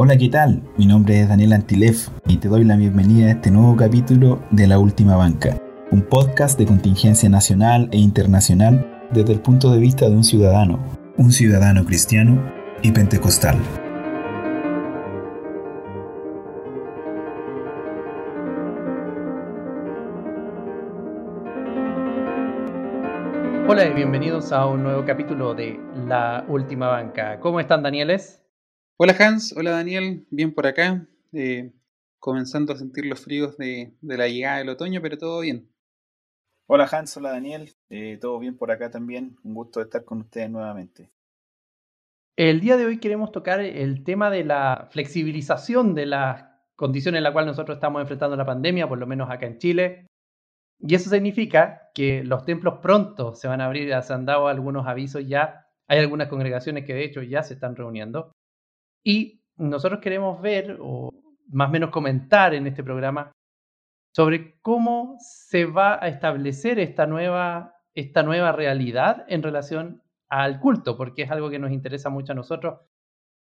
[0.00, 0.62] Hola, ¿qué tal?
[0.76, 4.68] Mi nombre es Daniel Antilef y te doy la bienvenida a este nuevo capítulo de
[4.68, 10.08] La Última Banca, un podcast de contingencia nacional e internacional desde el punto de vista
[10.08, 10.78] de un ciudadano,
[11.16, 12.40] un ciudadano cristiano
[12.80, 13.56] y pentecostal.
[23.66, 27.40] Hola y bienvenidos a un nuevo capítulo de La Última Banca.
[27.40, 28.47] ¿Cómo están, Danieles?
[29.00, 31.70] Hola Hans, hola Daniel, bien por acá, eh,
[32.18, 35.70] comenzando a sentir los fríos de, la llegada del otoño, pero todo bien.
[36.66, 40.50] Hola Hans, hola Daniel, eh, todo bien por acá también, un gusto estar con ustedes
[40.50, 41.12] nuevamente.
[42.36, 47.22] El día de hoy queremos tocar el tema de la flexibilización de las condiciones en
[47.22, 50.06] las cuales nosotros estamos enfrentando la pandemia, por lo menos acá en Chile.
[50.80, 54.88] Y eso significa que los templos pronto se van a abrir, se han dado algunos
[54.88, 58.32] avisos ya, hay algunas congregaciones que de hecho ya se están reuniendo.
[59.04, 61.12] Y nosotros queremos ver, o
[61.48, 63.32] más o menos comentar en este programa,
[64.14, 70.96] sobre cómo se va a establecer esta nueva, esta nueva realidad en relación al culto,
[70.96, 72.80] porque es algo que nos interesa mucho a nosotros,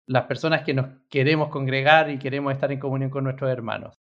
[0.08, 3.96] las personas que nos queremos congregar y queremos estar en comunión con nuestros hermanos.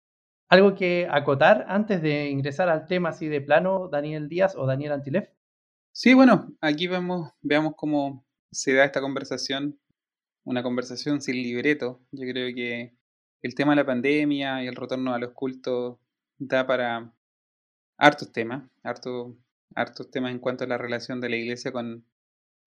[0.49, 4.91] ¿Algo que acotar antes de ingresar al tema así de plano, Daniel Díaz o Daniel
[4.93, 5.29] Antilef?
[5.91, 9.79] Sí, bueno, aquí vemos, veamos cómo se da esta conversación
[10.45, 12.01] una conversación sin libreto.
[12.11, 12.93] Yo creo que
[13.41, 15.97] el tema de la pandemia y el retorno a los cultos
[16.37, 17.13] da para
[17.97, 19.35] hartos temas, hartos,
[19.75, 22.05] hartos temas en cuanto a la relación de la iglesia con,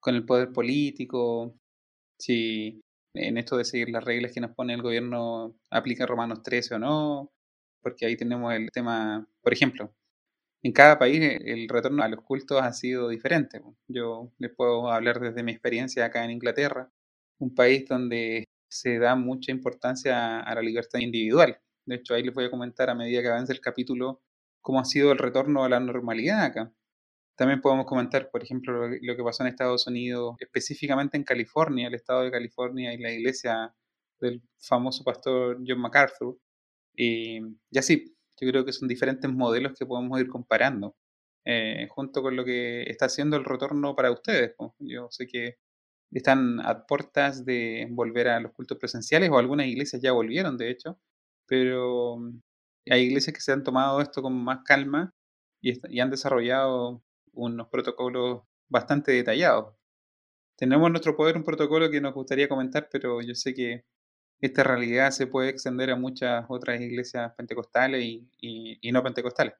[0.00, 1.54] con el poder político,
[2.18, 2.82] si
[3.14, 6.78] en esto de seguir las reglas que nos pone el gobierno aplica Romanos 13 o
[6.78, 7.32] no,
[7.82, 9.94] porque ahí tenemos el tema, por ejemplo,
[10.62, 13.62] en cada país el retorno a los cultos ha sido diferente.
[13.88, 16.90] Yo les puedo hablar desde mi experiencia acá en Inglaterra
[17.38, 21.58] un país donde se da mucha importancia a la libertad individual.
[21.86, 24.22] De hecho, ahí les voy a comentar a medida que avance el capítulo
[24.60, 26.72] cómo ha sido el retorno a la normalidad acá.
[27.36, 31.94] También podemos comentar, por ejemplo, lo que pasó en Estados Unidos, específicamente en California, el
[31.94, 33.74] estado de California y la iglesia
[34.20, 36.38] del famoso pastor John MacArthur.
[36.96, 37.40] Y,
[37.76, 40.96] así, yo creo que son diferentes modelos que podemos ir comparando,
[41.44, 44.54] eh, junto con lo que está haciendo el retorno para ustedes.
[44.78, 45.58] Yo sé que
[46.12, 50.70] están a puertas de volver a los cultos presenciales o algunas iglesias ya volvieron, de
[50.70, 50.98] hecho,
[51.46, 52.40] pero mm,
[52.90, 55.14] hay iglesias que se han tomado esto con más calma
[55.60, 57.02] y, han desarrollado
[57.32, 59.74] unos protocolos bastante detallados.
[60.56, 63.84] Tenemos en nuestro poder un protocolo que nos gustaría comentar, pero yo sé que
[64.40, 68.28] esta realidad se puede extender a muchas otras iglesias pentecostales y,
[68.80, 69.54] y, no pentecostales.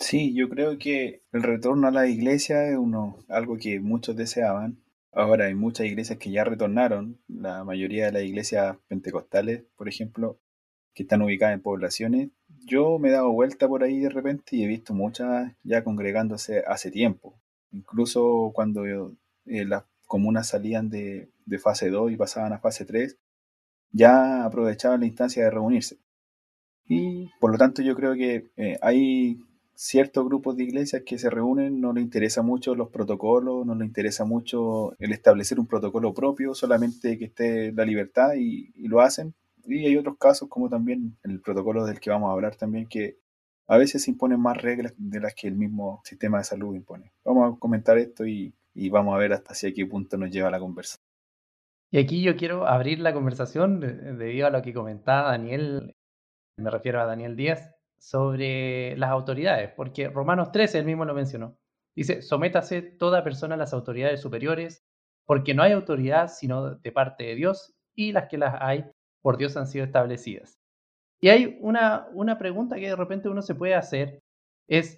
[0.00, 4.78] Sí, yo creo que el retorno a la iglesia es uno, algo que muchos deseaban,
[5.12, 10.38] Ahora hay muchas iglesias que ya retornaron, la mayoría de las iglesias pentecostales, por ejemplo,
[10.94, 12.30] que están ubicadas en poblaciones.
[12.66, 16.64] Yo me he dado vuelta por ahí de repente y he visto muchas ya congregándose
[16.66, 17.40] hace tiempo.
[17.70, 21.30] Incluso cuando eh, las comunas salían de,
[21.62, 23.16] fase 2 y pasaban a fase 3,
[23.92, 25.98] ya aprovechaban la instancia de reunirse.
[26.86, 29.40] Y por lo tanto yo creo que eh, hay
[29.80, 33.86] ciertos grupos de iglesias que se reúnen no les interesa mucho los protocolos, no les
[33.86, 39.34] interesa mucho el establecer un protocolo propio, solamente que esté la libertad y, lo hacen.
[39.64, 43.18] Y hay otros casos como también el protocolo del que vamos a hablar también que
[43.68, 47.12] a veces se imponen más reglas de las que el mismo sistema de salud impone.
[47.24, 50.50] Vamos a comentar esto y, y vamos a ver hasta hacia qué punto nos lleva
[50.50, 51.06] la conversación.
[51.92, 55.94] Y aquí yo quiero abrir la conversación debido a lo que comentaba Daniel,
[56.56, 61.56] me refiero a Daniel Díaz, sobre las autoridades, porque Romanos 13, él mismo lo mencionó.
[61.96, 64.84] Dice, sométase toda persona a las autoridades superiores,
[65.26, 68.84] porque no hay autoridad sino de parte de Dios, y las que las hay
[69.22, 70.58] por Dios han sido establecidas.
[71.20, 74.20] Y hay una, una pregunta que de repente uno se puede hacer,
[74.68, 74.96] es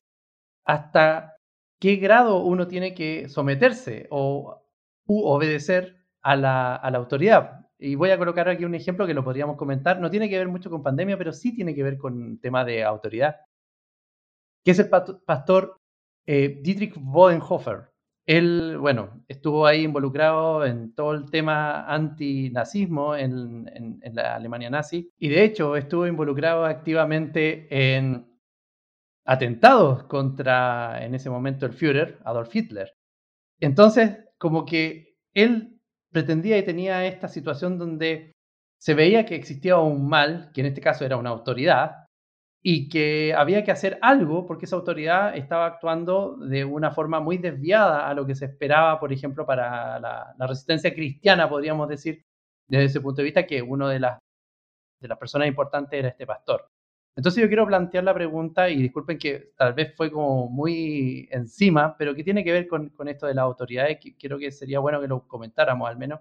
[0.67, 1.37] hasta
[1.81, 4.63] qué grado uno tiene que someterse o
[5.07, 7.60] obedecer a la, a la autoridad.
[7.81, 9.99] Y voy a colocar aquí un ejemplo que lo podríamos comentar.
[10.01, 12.85] No tiene que ver mucho con pandemia, pero sí tiene que ver con tema de
[12.85, 13.37] autoridad.
[14.65, 15.77] Que es el pastor
[16.27, 17.91] eh, Dietrich Bodenhofer.
[18.27, 25.11] Él, bueno, estuvo ahí involucrado en todo el tema antinazismo en, en la Alemania nazi.
[25.19, 27.67] Y de hecho estuvo involucrado activamente
[27.97, 28.31] en
[29.25, 32.93] atentados contra, en ese momento, el Führer, Adolf Hitler.
[33.61, 35.80] Entonces, como que él
[36.13, 38.33] pretendía y tenía esta situación donde
[38.81, 42.07] se veía que existía un mal, que en este caso era una autoridad,
[42.63, 47.39] y que había que hacer algo porque esa autoridad estaba actuando de una forma muy
[47.39, 52.23] desviada a lo que se esperaba, por ejemplo, para la, resistencia cristiana, podríamos decir,
[52.69, 54.19] desde ese punto de vista, que una de las
[55.01, 56.69] de las personas importantes era este pastor.
[57.17, 61.97] Entonces yo quiero plantear la pregunta, y disculpen que tal vez fue como muy encima,
[61.97, 64.81] pero que tiene que ver con, con esto de las autoridades, que creo que sería
[64.81, 66.21] bueno que lo comentáramos al menos,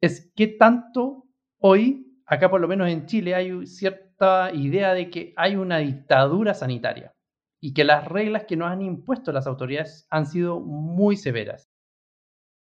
[0.00, 1.24] es qué tanto
[1.58, 6.54] hoy, acá por lo menos en Chile, hay cierta idea de que hay una dictadura
[6.54, 7.14] sanitaria
[7.60, 11.68] y que las reglas que nos han impuesto las autoridades han sido muy severas.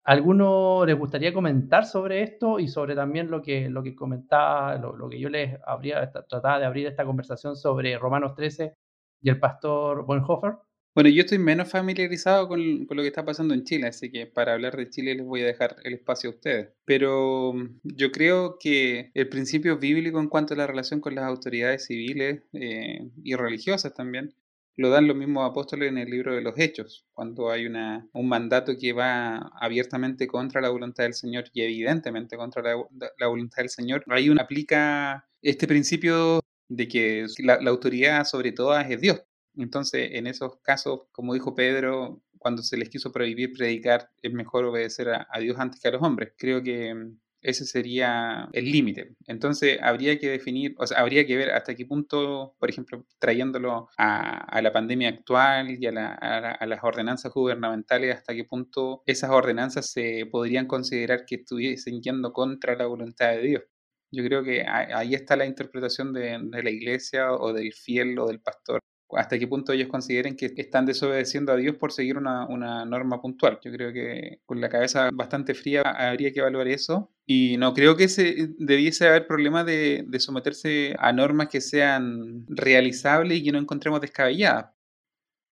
[0.04, 5.08] ¿Alguno les gustaría comentar sobre esto y sobre también lo que, lo que comentaba, lo,
[5.08, 8.75] que yo les habría, trataba de abrir esta conversación sobre Romanos 13
[9.20, 10.54] y el pastor Bonhoeffer?
[10.94, 14.26] Bueno, yo estoy menos familiarizado con, con, lo que está pasando en Chile, así que
[14.26, 16.69] para hablar de Chile les voy a dejar el espacio a ustedes.
[16.84, 21.25] Pero mm, yo creo que el principio bíblico en cuanto a la relación con las
[21.25, 24.34] autoridades civiles eh, y religiosas también
[24.76, 28.28] lo dan los mismos apóstoles en el libro de los Hechos, cuando hay una, un
[28.28, 33.69] mandato que va abiertamente contra la voluntad del Señor y evidentemente contra la, voluntad del
[33.69, 34.04] Señor.
[34.08, 39.22] Ahí uno aplica este principio de que la, autoridad sobre todas es Dios.
[39.56, 44.64] Entonces, en esos casos, como dijo Pedro, cuando se les quiso prohibir predicar, es mejor
[44.64, 46.32] obedecer a, a Dios antes que a los hombres.
[46.38, 46.94] Creo que
[47.42, 49.16] ese sería el límite.
[49.26, 53.88] Entonces habría que definir, o sea, habría que ver hasta qué punto, por ejemplo, trayéndolo
[53.98, 60.26] a, la pandemia actual y a, las ordenanzas gubernamentales, hasta qué punto esas ordenanzas se
[60.30, 63.62] podrían considerar que estuviesen yendo contra la voluntad de Dios.
[64.10, 68.40] Yo creo que ahí está la interpretación de la iglesia o del fiel o del
[68.40, 68.80] pastor
[69.16, 72.46] hasta qué punto ellos consideren que están desobedeciendo a Dios por seguir una,
[72.84, 73.58] norma puntual.
[73.62, 77.12] Yo creo que con la cabeza bastante fría habría que evaluar eso.
[77.26, 83.38] Y no creo que se, debiese haber problema de, someterse a normas que sean realizables
[83.38, 84.74] y que no encontremos descabelladas.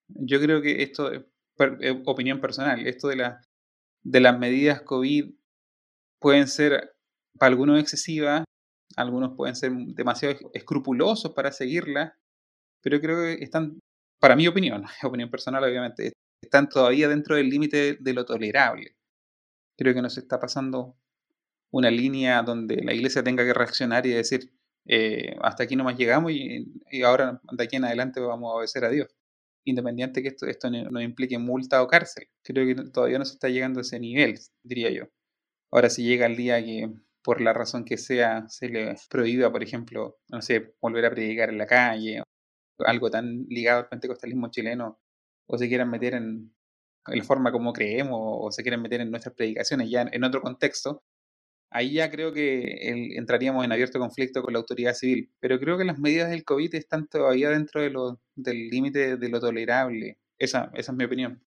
[0.09, 1.23] Yo creo que esto, es
[2.07, 3.41] opinión personal, esto de, la,
[4.03, 5.33] de las medidas COVID
[6.21, 6.93] pueden ser
[7.39, 8.45] para algunos excesivas,
[8.97, 12.13] algunos pueden ser demasiado escrupulosos para seguirlas
[12.83, 13.79] pero creo que están,
[14.21, 16.13] para mi opinión, opinión personal obviamente,
[16.43, 18.97] están todavía dentro del límite de lo tolerable.
[19.79, 20.97] Creo que nos está pasando
[21.71, 24.53] una línea donde la iglesia tenga que reaccionar y decir,
[24.87, 26.67] eh, hasta aquí nomás llegamos y,
[27.05, 29.09] ahora de aquí en adelante vamos a obedecer a Dios.
[29.65, 32.29] Independiente que esto, esto no implique multa o cárcel.
[32.43, 35.05] Creo que todavía no se está llegando a ese nivel, diría yo.
[35.71, 36.91] Ahora si llega el día que
[37.23, 41.51] por la razón que sea se le prohíba, por ejemplo, no sé, volver a predicar
[41.51, 42.23] en la calle
[42.87, 45.01] algo tan ligado al pentecostalismo chileno
[45.47, 46.55] o se quieran meter en,
[47.07, 51.03] la forma como creemos o se quieren meter en nuestras predicaciones ya en, otro contexto,
[51.71, 55.31] ahí ya creo que entraríamos en abierto conflicto con la autoridad civil.
[55.41, 60.19] Pero creo que las medidas del COVID están todavía dentro del límite de lo tolerable.
[60.39, 61.43] Esa, esa es mi opinión.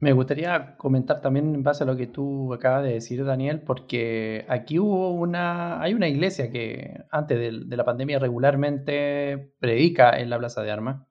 [0.00, 4.44] Me gustaría comentar también en base a lo que tú acabas de decir, Daniel, porque
[4.48, 10.38] aquí hubo una, hay una iglesia que antes de, la pandemia regularmente predica en la
[10.38, 11.06] Plaza de Armas.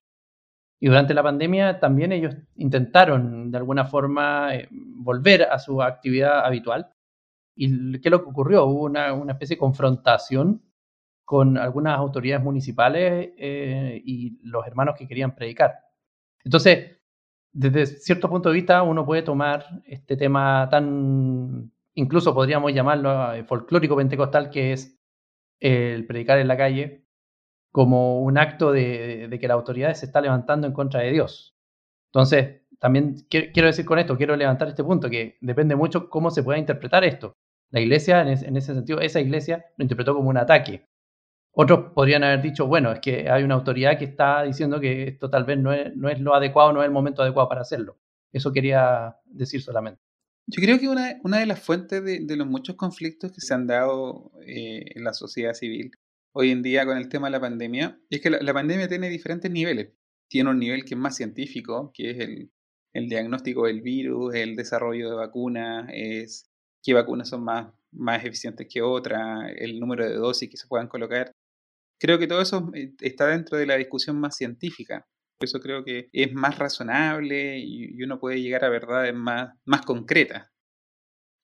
[0.80, 6.46] Y durante la pandemia también ellos intentaron de alguna forma eh, volver a su actividad
[6.46, 6.93] habitual.
[7.56, 8.66] ¿Y qué es lo que ocurrió?
[8.66, 10.62] Hubo una, una especie de confrontación
[11.26, 15.74] con algunas autoridades municipales eh, y los hermanos que querían predicar.
[16.44, 16.98] Entonces,
[17.52, 23.44] desde cierto punto de vista uno puede tomar este tema tan, incluso podríamos llamarlo eh,
[23.44, 25.00] folclórico pentecostal, que es
[25.60, 27.06] el predicar en la calle,
[27.72, 31.56] como un acto de, que la autoridad se está levantando en contra de Dios.
[32.12, 36.44] Entonces, también quiero decir con esto, quiero levantar este punto, que depende mucho cómo se
[36.44, 37.38] pueda interpretar esto.
[37.74, 40.88] La iglesia, en ese sentido, esa iglesia lo interpretó como un ataque.
[41.56, 45.28] Otros podrían haber dicho, bueno, es que hay una autoridad que está diciendo que esto
[45.28, 47.98] tal vez no es, no es lo adecuado, no es el momento adecuado para hacerlo.
[48.32, 50.00] Eso quería decir solamente.
[50.46, 53.66] Yo creo que una, una de las fuentes de, los muchos conflictos que se han
[53.66, 55.90] dado eh, en la sociedad civil
[56.32, 59.10] hoy en día con el tema de la pandemia es que la, la, pandemia tiene
[59.10, 59.94] diferentes niveles.
[60.28, 62.52] Tiene un nivel que es más científico, que es el,
[62.94, 66.53] el diagnóstico del virus, el desarrollo de vacunas, es
[66.84, 70.88] qué vacunas son más, más eficientes que otras, el número de dosis que se puedan
[70.88, 71.34] colocar
[72.04, 75.08] creo que todo eso eh, está dentro de la discusión más científica.
[75.38, 79.84] Por eso creo que es más razonable y uno puede llegar a verdades más, más
[79.84, 80.50] concretas.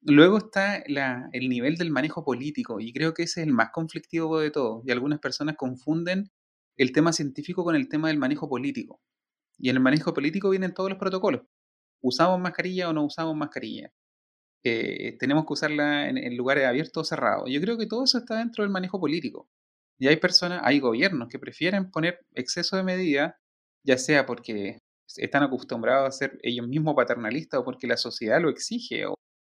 [0.01, 4.39] Luego está el nivel del manejo político y creo que ese es el más conflictivo
[4.39, 4.81] de todo.
[4.85, 6.29] Y algunas personas confunden
[6.77, 8.99] el tema científico con el tema del manejo político.
[9.57, 11.43] Y en el manejo político vienen todos los protocolos.
[12.01, 13.91] ¿Usamos mascarilla o no usamos mascarilla?
[14.63, 17.49] Eh, tenemos que usarla en, lugares abiertos o cerrados.
[17.49, 19.49] Yo creo que todo eso está dentro del manejo político.
[19.99, 23.33] Y hay personas, hay gobiernos que prefieren poner exceso de medidas,
[23.83, 24.79] ya sea porque
[25.17, 29.15] están acostumbrados a ser ellos mismos paternalistas o porque la sociedad lo exige o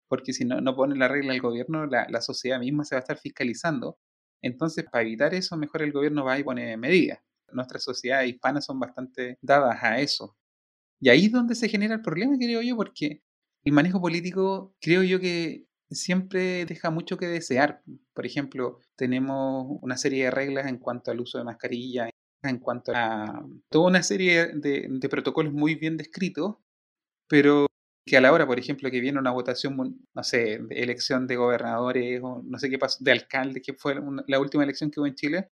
[0.09, 2.99] porque si no, no ponen la regla el gobierno, la, la sociedad misma se va
[3.01, 3.99] a estar fiscalizando.
[4.43, 7.21] Entonces, para evitar eso, mejor el gobierno va y pone medidas.
[7.53, 10.37] Nuestras sociedades hispanas son bastante dadas a eso.
[11.01, 13.23] Y ahí es donde se genera el problema, creo yo, porque
[13.65, 17.83] el manejo político creo yo que siempre deja mucho que desear.
[18.15, 22.11] Por ejemplo, tenemos una serie de reglas en cuanto al uso de mascarilla,
[22.43, 26.57] en cuanto a toda una serie de, protocolos muy bien descritos,
[27.29, 27.67] pero
[28.05, 29.77] que a la hora, por ejemplo, que viene una votación,
[30.13, 33.95] no sé, de elección de gobernadores o no sé qué pasó, de alcaldes, que fue
[34.27, 35.51] la última elección que hubo en Chile,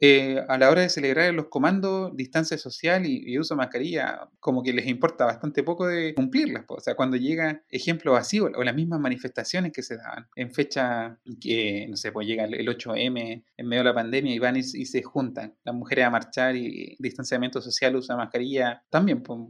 [0.00, 4.62] eh, a la hora de celebrar los comandos, distancia social y, uso de mascarilla, como
[4.62, 6.64] que les importa bastante poco de cumplirlas.
[6.68, 11.18] O sea, cuando llega ejemplo vacío o las mismas manifestaciones que se daban en fecha
[11.40, 14.62] que, no sé, pues llega el 8M en medio de la pandemia y van y,
[14.62, 19.40] se juntan las mujeres a marchar y distanciamiento social, de mascarilla, también pues,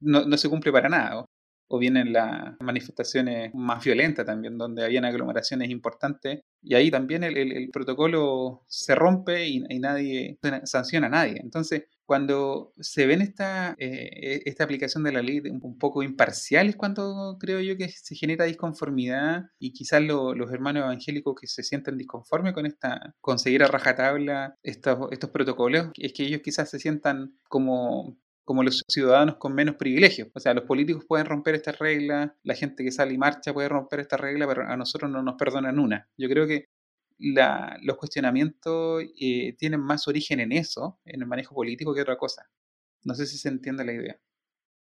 [0.00, 1.26] no se cumple para nada
[1.68, 7.70] o vienen las manifestaciones más violentas también, donde habían aglomeraciones importantes, y ahí también el,
[7.72, 11.40] protocolo se rompe y, nadie sanciona a nadie.
[11.42, 16.76] Entonces, cuando se ven esta, eh, esta aplicación de la ley un poco imparcial es
[16.76, 21.96] cuando creo yo que se genera disconformidad y quizás los hermanos evangélicos que se sienten
[21.96, 27.34] disconformes con esta, conseguir a rajatabla estos, estos protocolos, es que ellos quizás se sientan
[27.48, 30.28] como como los ciudadanos con menos privilegios.
[30.34, 33.68] O sea, los políticos pueden romper estas reglas, la gente que sale y marcha puede
[33.68, 36.08] romper esta regla, pero a nosotros no nos perdonan una.
[36.16, 36.68] Yo creo que
[37.18, 42.48] los cuestionamientos eh, tienen más origen en eso, en el manejo político, que otra cosa.
[43.02, 44.20] No sé si se entiende la idea.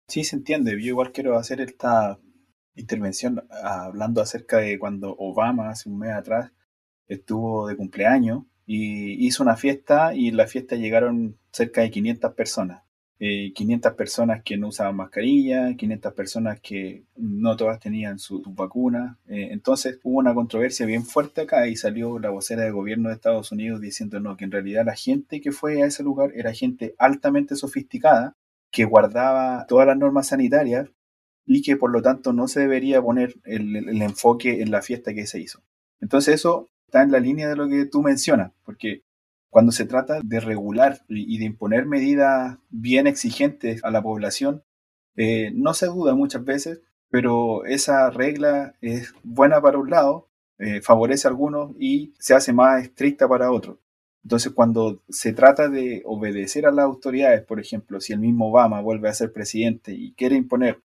[0.08, 0.72] Sí, se entiende.
[0.72, 2.18] Yo igual quiero hacer esta
[2.74, 6.52] intervención hablando acerca de cuando Obama, hace un mes atrás,
[7.06, 12.34] estuvo de cumpleaños y hizo una fiesta y en la fiesta llegaron cerca de 500
[12.34, 12.83] personas.
[13.18, 18.54] 500 eh, personas que no usaban mascarilla, 500 personas que no todas tenían sus su
[18.54, 19.16] vacunas.
[19.28, 23.14] Eh, entonces hubo una controversia bien fuerte acá y salió la vocera de gobierno de
[23.14, 26.52] Estados Unidos diciendo no, que en realidad la gente que fue a ese lugar era
[26.52, 28.34] gente altamente sofisticada,
[28.70, 30.90] que guardaba todas las normas sanitarias
[31.46, 35.14] y que por lo tanto no se debería poner el, el enfoque en la fiesta
[35.14, 35.62] que se hizo.
[36.00, 39.03] Entonces eso está en la línea de lo que tú mencionas, porque
[39.54, 44.64] cuando se trata de regular y de imponer medidas bien exigentes a la población,
[45.14, 50.80] eh, no se duda muchas veces, pero esa regla es buena para un lado, eh,
[50.80, 53.78] favorece a algunos y se hace más estricta para otros.
[54.24, 58.80] Entonces, cuando se trata de obedecer a las autoridades, por ejemplo, si el mismo Obama
[58.80, 60.82] vuelve a ser presidente y quiere imponer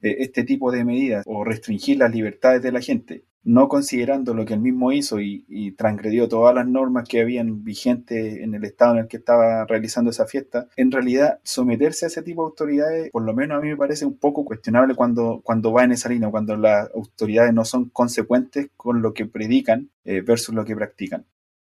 [0.00, 4.44] eh, este tipo de medidas o restringir las libertades de la gente, no considerando lo
[4.44, 5.42] que él mismo hizo y,
[5.76, 10.10] transgredió todas las normas que habían vigentes en el estado en el que estaba realizando
[10.10, 13.68] esa fiesta, en realidad someterse a ese tipo de autoridades, por lo menos a mí
[13.68, 17.64] me parece un poco cuestionable cuando, cuando va en esa línea, cuando las autoridades no
[17.64, 21.24] son consecuentes con lo que predican eh, versus lo que practican.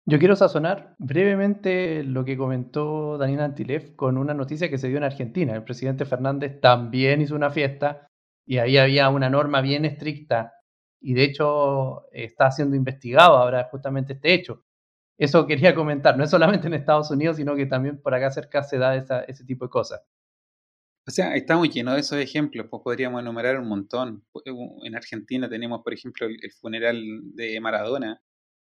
[0.05, 4.97] Yo quiero sazonar brevemente lo que comentó Daniel Antilev con una noticia que se dio
[4.97, 5.55] en Argentina.
[5.55, 8.09] El presidente Fernández también hizo una fiesta
[8.45, 10.55] y ahí había una norma bien estricta
[11.03, 14.65] y de hecho está siendo investigado ahora justamente este hecho.
[15.19, 18.63] Eso quería comentar, no es solamente en Estados Unidos, sino que también por acá cerca
[18.65, 20.03] se da ese tipo de cosas.
[21.07, 24.25] O sea, estamos llenos de esos ejemplos, pues podríamos enumerar un montón.
[24.85, 27.03] En Argentina tenemos, por ejemplo, el funeral
[27.35, 28.23] de Maradona,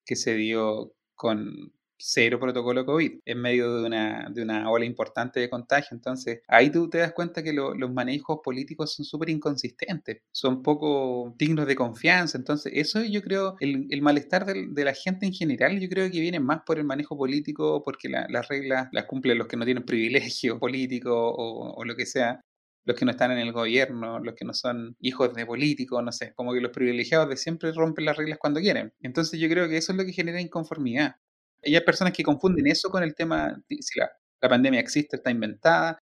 [0.07, 5.41] que se dio con cero protocolo COVID en medio de una, de una ola importante
[5.41, 5.95] de contagio.
[5.95, 11.35] Entonces, ahí tú te das cuenta que los manejos políticos son súper inconsistentes, son poco
[11.39, 12.39] dignos de confianza.
[12.39, 16.21] Entonces, eso yo creo, el, el malestar de, la gente en general, yo creo que
[16.21, 19.85] viene más por el manejo político, porque las reglas las cumplen los que no tienen
[19.87, 22.41] privilegio político o, o lo que sea
[22.85, 26.13] los que no están en el gobierno, los que no son hijos de políticos, no
[26.13, 28.93] sé, como que los privilegiados de siempre rompen las reglas cuando quieren.
[29.01, 31.17] Entonces yo creo que eso es lo que genera inconformidad.
[31.63, 35.99] Y hay personas que confunden eso con el tema, si la, pandemia existe, está inventada.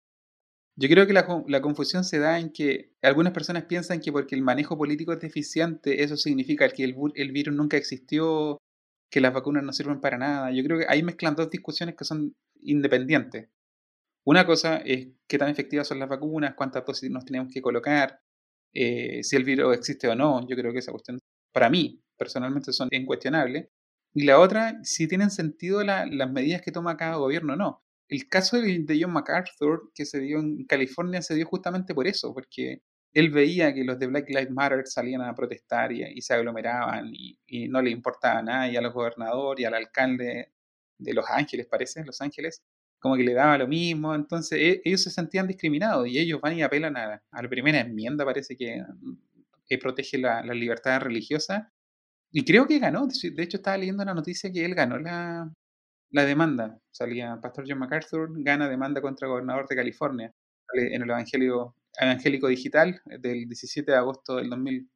[0.79, 4.35] Yo creo que la, la, confusión se da en que algunas personas piensan que porque
[4.35, 8.59] el manejo político es deficiente, eso significa que el, el virus nunca existió,
[9.09, 10.51] que las vacunas no sirven para nada.
[10.51, 13.49] Yo creo que ahí mezclan dos discusiones que son independientes.
[14.25, 18.19] Una cosa es qué tan efectivas son las vacunas, cuántas dosis nos tenemos que colocar,
[18.73, 20.45] eh, si el virus existe o no.
[20.47, 21.19] Yo creo que esa cuestión,
[21.53, 23.69] para mí, personalmente, son incuestionables.
[24.13, 27.83] Y la otra, si tienen sentido las medidas que toma cada gobierno o no.
[28.09, 32.33] El caso de, John MacArthur, que se dio en California, se dio justamente por eso,
[32.33, 32.81] porque
[33.13, 37.67] él veía que los de Black Lives Matter salían a protestar y, se aglomeraban y,
[37.69, 40.51] no le importaba nada, y a los gobernadores y al alcalde
[40.97, 42.63] de Los Ángeles, parece, Los Ángeles,
[42.99, 46.57] como que le daba lo mismo, entonces e, ellos se sentían discriminados y ellos van
[46.57, 48.83] y apelan a, la primera enmienda, parece que,
[49.67, 51.71] que protege la libertad religiosa,
[52.31, 53.07] y creo que ganó.
[53.07, 55.51] De hecho, estaba leyendo la noticia que él ganó la,
[56.11, 56.79] la demanda.
[56.91, 60.33] Salía Pastor John MacArthur, gana demanda contra el gobernador de California
[60.73, 64.89] en el Evangelio, Evangélico Digital del 17 de agosto del, 2000,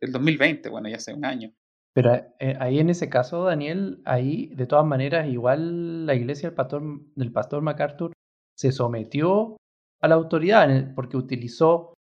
[0.00, 1.52] del 2020, bueno, ya hace un año.
[1.92, 6.54] Pero eh, ahí en ese caso, Daniel, ahí de todas maneras, igual la iglesia del
[6.54, 6.82] pastor,
[7.16, 8.12] del pastor MacArthur
[8.56, 9.56] se sometió
[10.00, 11.94] a la autoridad porque utilizó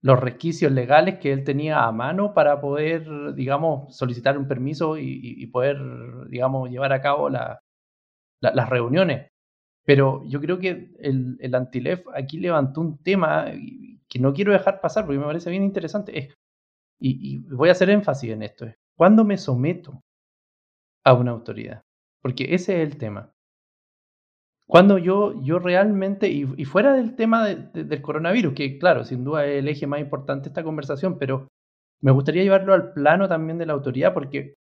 [0.00, 5.46] los requisitos legales que él tenía a mano para poder, digamos, solicitar un permiso y,
[5.48, 5.78] poder,
[6.28, 9.30] digamos, llevar a cabo las reuniones.
[9.84, 13.46] Pero yo creo que el, el Antilef aquí levantó un tema
[14.08, 16.30] que no quiero dejar pasar porque me parece bien interesante.
[17.00, 18.66] y, voy a hacer énfasis en esto.
[18.96, 20.02] ¿Cuándo me someto
[21.04, 21.82] a una autoridad?
[22.20, 23.32] Porque ese es el tema.
[24.68, 29.60] Cuando yo, yo realmente, y, fuera del tema del coronavirus, que claro, sin duda es
[29.60, 31.48] el eje más importante de esta conversación, pero
[32.02, 34.54] me gustaría llevarlo al plano también de la autoridad, porque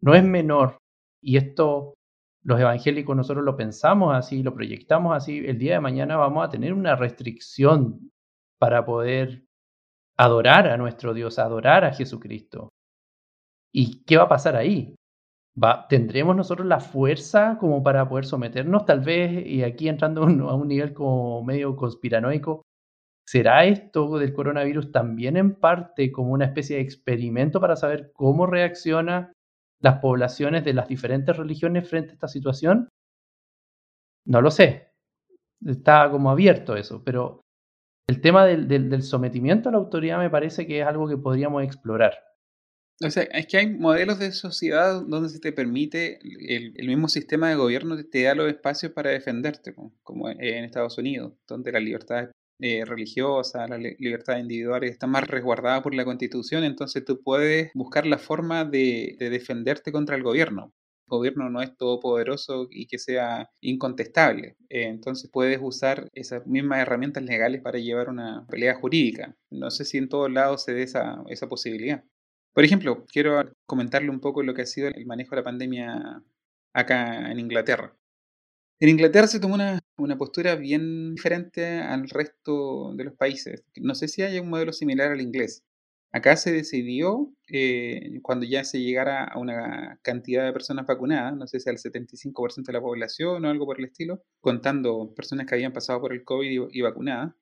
[0.00, 0.78] no es menor,
[1.22, 1.92] y esto
[2.42, 6.50] los evangélicos nosotros lo pensamos así, lo proyectamos así, el día de mañana vamos a
[6.50, 8.10] tener una restricción
[8.58, 9.44] para poder
[10.16, 12.70] adorar a nuestro Dios, adorar a Jesucristo.
[13.72, 14.94] ¿Y qué va a pasar ahí?
[15.88, 18.84] ¿Tendremos nosotros la fuerza como para poder someternos?
[18.84, 22.62] Tal vez, y aquí entrando a un nivel como medio conspiranoico,
[23.26, 28.46] ¿será esto del coronavirus también en parte como una especie de experimento para saber cómo
[28.46, 29.32] reaccionan
[29.80, 32.88] las poblaciones de las diferentes religiones frente a esta situación?
[34.26, 34.90] No lo sé.
[35.64, 37.40] Está como abierto eso, pero
[38.08, 41.62] el tema del, del sometimiento a la autoridad me parece que es algo que podríamos
[41.62, 42.33] explorar.
[43.02, 47.48] O sea, es que hay modelos de sociedad donde se te permite, el, mismo sistema
[47.48, 52.30] de gobierno te da los espacios para defenderte, como en Estados Unidos, donde la libertad
[52.60, 58.06] eh, religiosa, la libertad individual está más resguardada por la constitución, entonces tú puedes buscar
[58.06, 60.72] la forma de, defenderte contra el gobierno.
[61.06, 64.56] El gobierno no es todopoderoso y que sea incontestable.
[64.68, 69.36] Eh, entonces puedes usar esas mismas herramientas legales para llevar una pelea jurídica.
[69.50, 72.04] No sé si en todos lados se dé esa, esa posibilidad.
[72.54, 76.22] Por ejemplo, quiero comentarle un poco lo que ha sido el manejo de la pandemia
[76.72, 77.96] acá en Inglaterra.
[78.80, 83.64] En Inglaterra se tomó una, postura bien diferente al resto de los países.
[83.76, 85.64] No sé si hay un modelo similar al inglés.
[86.12, 91.48] Acá se decidió, eh, cuando ya se llegara a una cantidad de personas vacunadas, no
[91.48, 95.56] sé si al 75% de la población o algo por el estilo, contando personas que
[95.56, 97.34] habían pasado por el COVID y vacunadas,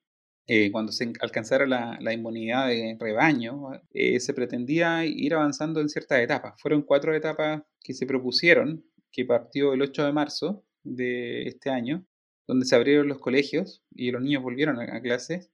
[0.47, 6.19] eh, cuando se alcanzara la, inmunidad de rebaño, eh, se pretendía ir avanzando en ciertas
[6.19, 6.59] etapas.
[6.61, 12.05] Fueron cuatro etapas que se propusieron, que partió el 8 de marzo de este año,
[12.47, 15.51] donde se abrieron los colegios y los niños volvieron a, a clases.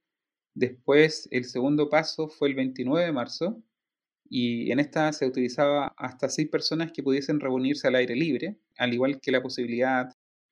[0.54, 3.62] Después, el segundo paso fue el 29 de marzo,
[4.32, 8.94] y en esta se utilizaba hasta seis personas que pudiesen reunirse al aire libre, al
[8.94, 10.08] igual que la posibilidad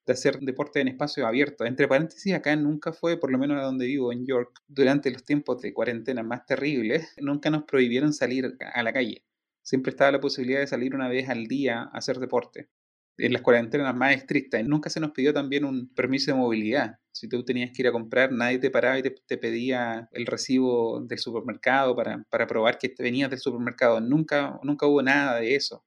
[0.09, 1.67] de hacer deporte en espacio abierto.
[1.67, 5.23] Entre paréntesis, acá nunca fue, por lo menos a donde vivo, en York, durante los
[5.23, 9.23] tiempos de cuarentena más terribles, nunca nos prohibieron salir a la calle.
[9.63, 12.71] Siempre estaba la posibilidad de salir una vez al día a hacer deporte.
[13.19, 16.99] En las cuarentenas más estrictas, nunca se nos pidió también un permiso de movilidad.
[17.13, 21.01] Si tú tenías que ir a comprar, nadie te paraba y te, pedía el recibo
[21.03, 24.01] del supermercado para, para probar que venías del supermercado.
[24.01, 25.85] Nunca, nunca hubo nada de eso.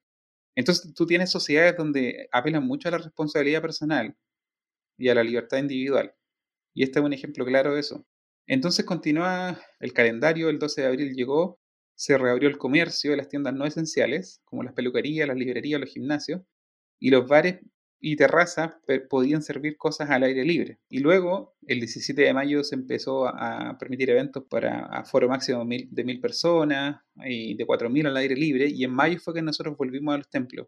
[0.56, 4.16] Entonces tú tienes sociedades donde apelan mucho a la responsabilidad personal
[4.98, 6.14] y a la libertad individual.
[6.74, 8.06] Y este es un ejemplo claro de eso.
[8.48, 11.60] Entonces continúa el calendario, el 12 de abril llegó,
[11.96, 15.90] se reabrió el comercio de las tiendas no esenciales, como las peluquerías, las librerías, los
[15.90, 16.42] gimnasios,
[17.00, 17.60] y los bares
[18.04, 18.74] y terrazas
[19.10, 20.80] podían servir cosas al aire libre.
[20.90, 26.04] Y luego, el 17 de mayo, se empezó a permitir eventos para aforo máximo de
[26.04, 28.68] mil personas y de 4.000 al aire libre.
[28.68, 30.68] Y en mayo fue que nosotros volvimos a los templos.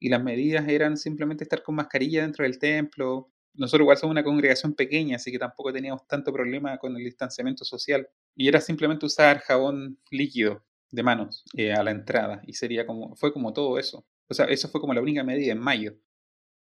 [0.00, 3.30] Y las medidas eran simplemente estar con mascarilla dentro del templo.
[3.54, 7.64] Nosotros igual somos una congregación pequeña, así que tampoco teníamos tanto problema con el distanciamiento
[7.64, 8.08] social.
[8.34, 12.42] Y era simplemente usar jabón líquido de manos eh, a la entrada.
[12.48, 14.04] Y sería como, fue como todo eso.
[14.28, 15.94] O sea, eso fue como la única medida en mayo.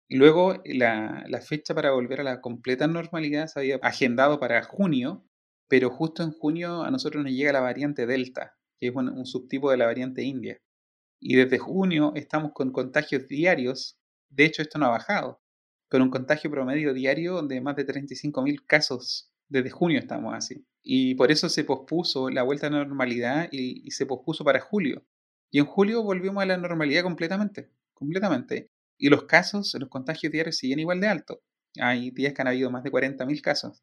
[0.09, 5.25] Luego, la, fecha para volver a la completa normalidad se había agendado para junio,
[5.69, 9.71] pero justo en junio a nosotros nos llega la variante Delta, que es un, subtipo
[9.71, 10.61] de la variante India.
[11.21, 15.41] Y desde junio estamos con contagios diarios, de hecho esto no ha bajado,
[15.89, 19.31] con un contagio promedio diario de más de 35.000 casos.
[19.49, 20.67] Desde junio estamos así.
[20.83, 25.07] Y por eso se pospuso la vuelta a la normalidad y se pospuso para julio.
[25.51, 28.71] Y en julio volvimos a la normalidad completamente, completamente.
[28.99, 31.39] Y los casos, los contagios diarios siguen igual de altos.
[31.81, 33.83] Hay días que han habido más de 40.000 casos.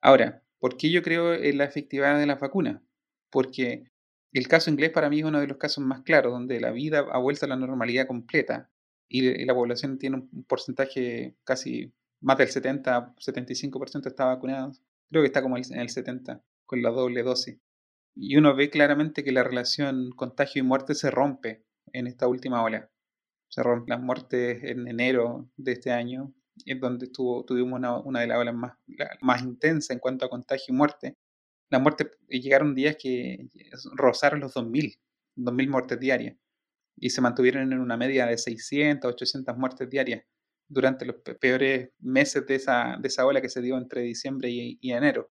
[0.00, 2.82] Ahora, ¿por qué yo creo en la efectividad de las vacunas?
[3.30, 3.84] Porque
[4.32, 7.06] el caso inglés para mí es uno de los casos más claros, donde la vida
[7.12, 8.70] ha vuelto a la normalidad completa.
[9.08, 14.72] y, la población tiene un porcentaje casi más del 70, 75% está vacunado.
[15.10, 17.58] Creo que está como en el 70 con la doble dosis.
[18.16, 22.62] Y uno ve claramente que la relación contagio y muerte se rompe en esta última
[22.62, 22.90] ola.
[23.56, 26.32] Rompen las muertes en enero de este año,
[26.64, 28.72] es donde tuvo, tuvimos una, de las olas más,
[29.20, 31.16] más intensas en cuanto a contagio y muerte.
[31.70, 33.48] Las muertes llegaron días que
[33.94, 34.98] rozaron los 2.000,
[35.36, 36.36] 2.000 muertes diarias
[36.96, 40.24] y se mantuvieron en una media de 600, 800 muertes diarias
[40.68, 44.78] durante los peores meses de esa, de esa ola que se dio entre diciembre y,
[44.90, 45.30] enero.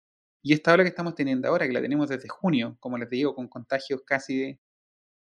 [0.43, 3.35] Y esta ola que estamos teniendo ahora, que la tenemos desde junio, como les digo,
[3.35, 4.59] con contagios casi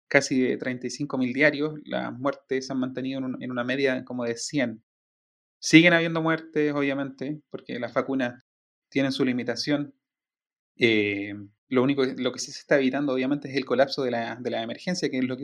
[0.07, 4.83] casi de 35.000 diarios, las muertes se han mantenido en, una media como de 100.
[5.59, 8.43] Siguen habiendo muertes, obviamente, porque las vacunas
[8.89, 9.95] tienen su limitación.
[10.77, 11.33] Eh,
[11.69, 15.09] lo único lo que se está evitando, obviamente, es el colapso de la, de emergencia,
[15.09, 15.37] que es lo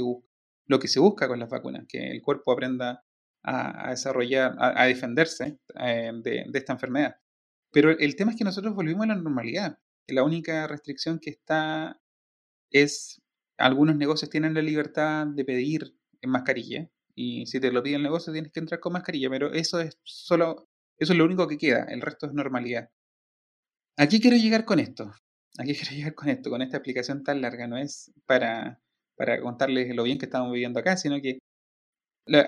[0.80, 3.04] que, se busca con las vacunas, que el cuerpo aprenda
[3.44, 7.16] a, desarrollar, a, defenderse eh, de, esta enfermedad.
[7.72, 9.80] Pero el tema es que nosotros volvimos a la normalidad.
[10.08, 12.00] La única restricción que está
[12.72, 13.22] es
[13.60, 18.04] algunos negocios tienen la libertad de pedir en mascarilla y si te lo pide el
[18.04, 21.58] negocio tienes que entrar con mascarilla, pero eso es solo eso es lo único que
[21.58, 22.90] queda, el resto es normalidad.
[23.98, 25.12] Aquí quiero llegar con esto.
[25.58, 28.82] Aquí quiero llegar con esto, con esta explicación tan larga, no es para
[29.20, 31.40] para contarles lo bien que estamos viviendo acá, sino que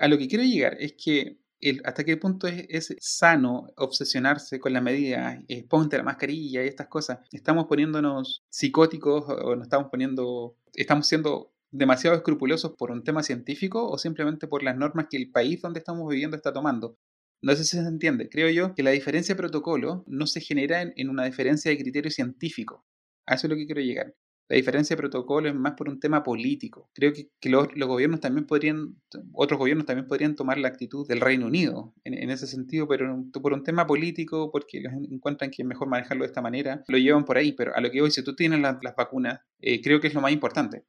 [0.00, 1.36] a lo que quiero llegar es que
[1.84, 6.88] hasta qué punto es, sano obsesionarse con la medida, eh, ponte la mascarilla y estas
[6.88, 7.20] cosas.
[7.30, 13.88] Estamos poniéndonos psicóticos o nos estamos poniendo, estamos siendo demasiado escrupulosos por un tema científico
[13.88, 16.98] o simplemente por las normas que el país donde estamos viviendo está tomando.
[17.42, 18.28] No sé si se entiende.
[18.28, 21.78] Creo yo que la diferencia de protocolo no se genera en, en una diferencia de
[21.78, 22.84] criterio científico.
[23.26, 24.14] A eso es lo que quiero llegar.
[24.52, 26.90] La diferencia de protocolo es más por un tema político.
[26.92, 29.00] Creo que, los, gobiernos también podrían,
[29.32, 33.54] otros gobiernos también podrían tomar la actitud del Reino Unido en, ese sentido, pero por
[33.54, 37.38] un tema político, porque encuentran que es mejor manejarlo de esta manera, lo llevan por
[37.38, 37.52] ahí.
[37.52, 40.20] Pero a lo que hoy, si tú tienes las, vacunas, eh, creo que es lo
[40.20, 40.84] más importante.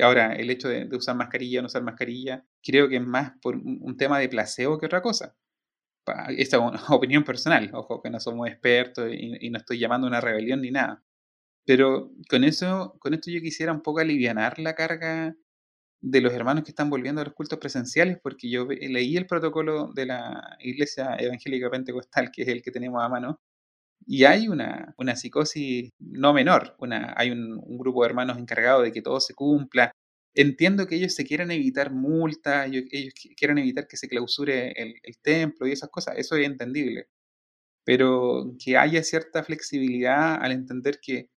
[0.00, 3.54] Ahora, el hecho de, usar mascarilla o no usar mascarilla, creo que es más por
[3.56, 5.36] un, tema de placebo que otra cosa.
[6.38, 10.22] Esta opinión personal, ojo, que no somos expertos y, y no estoy llamando a una
[10.22, 11.04] rebelión ni nada.
[11.66, 15.34] Pero con eso, con esto yo quisiera un poco aliviar la carga
[16.00, 19.90] de los hermanos que están volviendo a los cultos presenciales, porque yo leí el protocolo
[19.94, 23.40] de la Iglesia Evangélica Pentecostal, que es el que tenemos a mano,
[24.06, 28.92] y hay una, una psicosis no menor, una, hay un, grupo de hermanos encargado de
[28.92, 29.92] que todo se cumpla.
[30.34, 32.84] Entiendo que ellos se quieran evitar multas, ellos
[33.36, 37.08] quieran evitar que se clausure el, el templo y esas cosas, eso es entendible.
[37.84, 41.30] Pero que haya cierta flexibilidad al entender que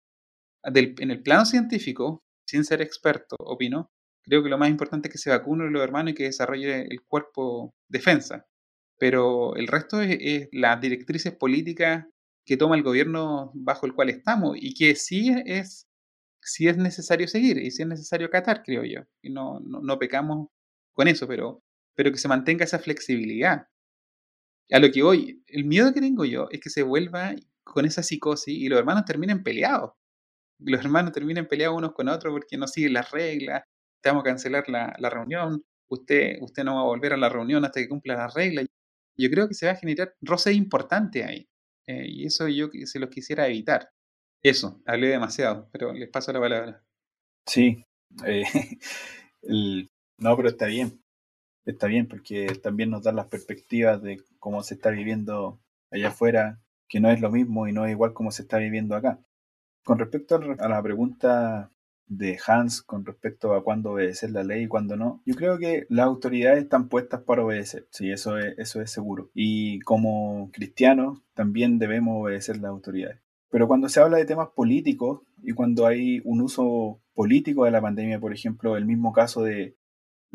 [0.74, 3.90] en el plano científico, sin ser experto, opino,
[4.22, 7.02] creo que lo más importante es que se vacunen los hermanos y que desarrolle el
[7.02, 8.46] cuerpo defensa.
[8.98, 12.06] Pero el resto es, las directrices políticas
[12.44, 15.86] que toma el gobierno bajo el cual estamos y que sí es,
[16.42, 19.02] sí es necesario seguir y sí es necesario acatar, creo yo.
[19.22, 20.48] Y no, no, pecamos
[20.92, 21.62] con eso, pero,
[21.94, 23.68] pero que se mantenga esa flexibilidad.
[24.72, 28.02] A lo que hoy, el miedo que tengo yo es que se vuelva con esa
[28.02, 29.92] psicosis y los hermanos terminen peleados
[30.58, 33.64] los hermanos terminen peleados unos con otros porque no siguen las reglas,
[34.02, 37.64] te vamos a cancelar la, reunión, usted, usted no va a volver a la reunión
[37.64, 38.66] hasta que cumpla las reglas.
[39.18, 41.48] Yo creo que se va a generar roce importante ahí.
[41.86, 43.90] Eh, y eso yo se los quisiera evitar.
[44.42, 46.84] Eso, hablé demasiado, pero les paso la palabra.
[47.46, 47.84] Sí,
[48.24, 48.44] eh,
[50.18, 51.02] no, pero está bien.
[51.64, 56.60] Está bien porque también nos da las perspectivas de cómo se está viviendo allá afuera,
[56.88, 59.18] que no es lo mismo y no es igual como se está viviendo acá.
[59.86, 61.70] Con respecto a la pregunta
[62.08, 65.86] de Hans con respecto a cuándo obedecer la ley y cuándo no, yo creo que
[65.88, 69.30] las autoridades están puestas para obedecer, sí, eso es, eso es seguro.
[69.32, 73.20] Y como cristianos también debemos obedecer las autoridades.
[73.48, 77.80] Pero cuando se habla de temas políticos y cuando hay un uso político de la
[77.80, 79.76] pandemia, por ejemplo, el mismo caso de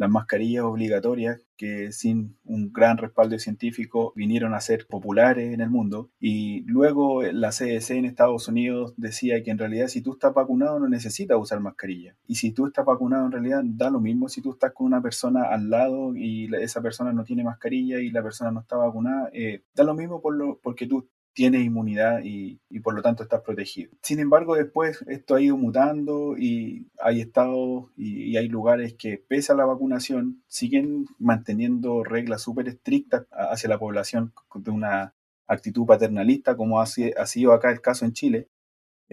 [0.01, 5.69] las mascarillas obligatorias que sin un gran respaldo científico vinieron a ser populares en el
[5.69, 6.09] mundo.
[6.19, 10.79] Y luego la CDC en Estados Unidos decía que en realidad si tú estás vacunado
[10.79, 12.15] no necesitas usar mascarilla.
[12.25, 15.03] Y si tú estás vacunado en realidad da lo mismo si tú estás con una
[15.03, 19.29] persona al lado y esa persona no tiene mascarilla y la persona no está vacunada
[19.33, 23.41] eh, da lo mismo por lo, porque tú tienes inmunidad y, por lo tanto estás
[23.41, 23.91] protegido.
[24.01, 29.51] Sin embargo, después esto ha ido mutando y hay estados y, hay lugares que, pese
[29.51, 35.13] a la vacunación, siguen manteniendo reglas súper estrictas hacia la población de una
[35.47, 38.47] actitud paternalista, como ha, sido acá el caso en Chile,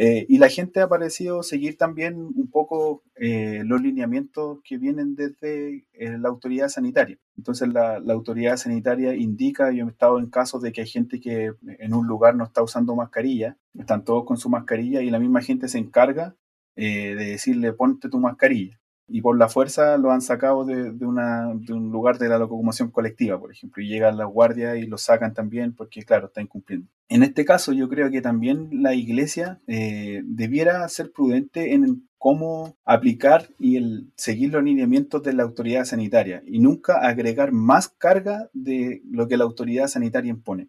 [0.00, 5.16] Eh, y la gente ha parecido seguir también un poco eh, los lineamientos que vienen
[5.16, 7.18] desde eh, la autoridad sanitaria.
[7.36, 11.20] Entonces la, la, autoridad sanitaria indica, yo he estado en casos de que hay gente
[11.20, 15.18] que en un lugar no está usando mascarilla, están todos con su mascarilla y la
[15.18, 16.36] misma gente se encarga
[16.76, 21.52] de decirle ponte tu mascarilla y por la fuerza lo han sacado de, de, una,
[21.54, 24.98] de, un lugar de la locomoción colectiva, por ejemplo, y llegan las guardias y lo
[24.98, 26.88] sacan también porque, claro, está incumpliendo.
[27.08, 32.76] En este caso, yo creo que también la iglesia eh, debiera ser prudente en cómo
[32.84, 39.00] aplicar y seguir los lineamientos de la autoridad sanitaria y nunca agregar más carga de
[39.10, 40.68] lo que la autoridad sanitaria impone.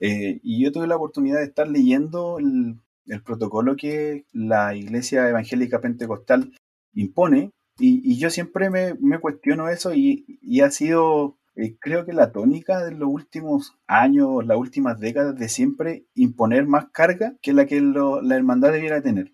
[0.00, 5.28] Eh, y yo tuve la oportunidad de estar leyendo el, el protocolo que la Iglesia
[5.28, 6.52] Evangélica Pentecostal
[6.94, 7.50] impone.
[7.78, 12.92] Y, yo siempre me, cuestiono eso y, ha sido, eh, creo que la tónica de
[12.92, 18.36] los últimos años, las últimas décadas de siempre imponer más carga que la que la
[18.36, 19.32] hermandad debiera tener.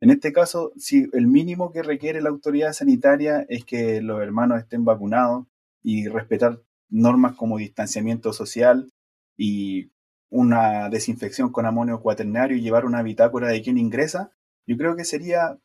[0.00, 4.58] En este caso, si el mínimo que requiere la autoridad sanitaria es que los hermanos
[4.58, 5.46] estén vacunados
[5.82, 8.90] y respetar normas como distanciamiento social
[9.36, 9.90] y
[10.30, 14.32] una desinfección con amonio cuaternario y llevar una bitácora de quien ingresa,
[14.66, 15.58] yo creo que sería,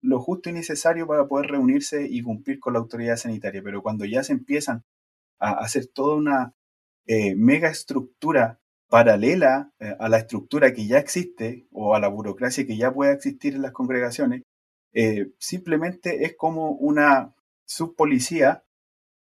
[0.00, 3.62] lo justo y necesario para poder reunirse y cumplir con la autoridad sanitaria.
[3.62, 4.84] Pero cuando ya se empiezan
[5.38, 6.54] a hacer toda una
[7.06, 12.66] eh, mega estructura paralela eh, a la estructura que ya existe o a la burocracia
[12.66, 14.42] que ya pueda existir en las congregaciones,
[14.92, 17.34] eh, simplemente es como una
[17.66, 18.64] subpolicía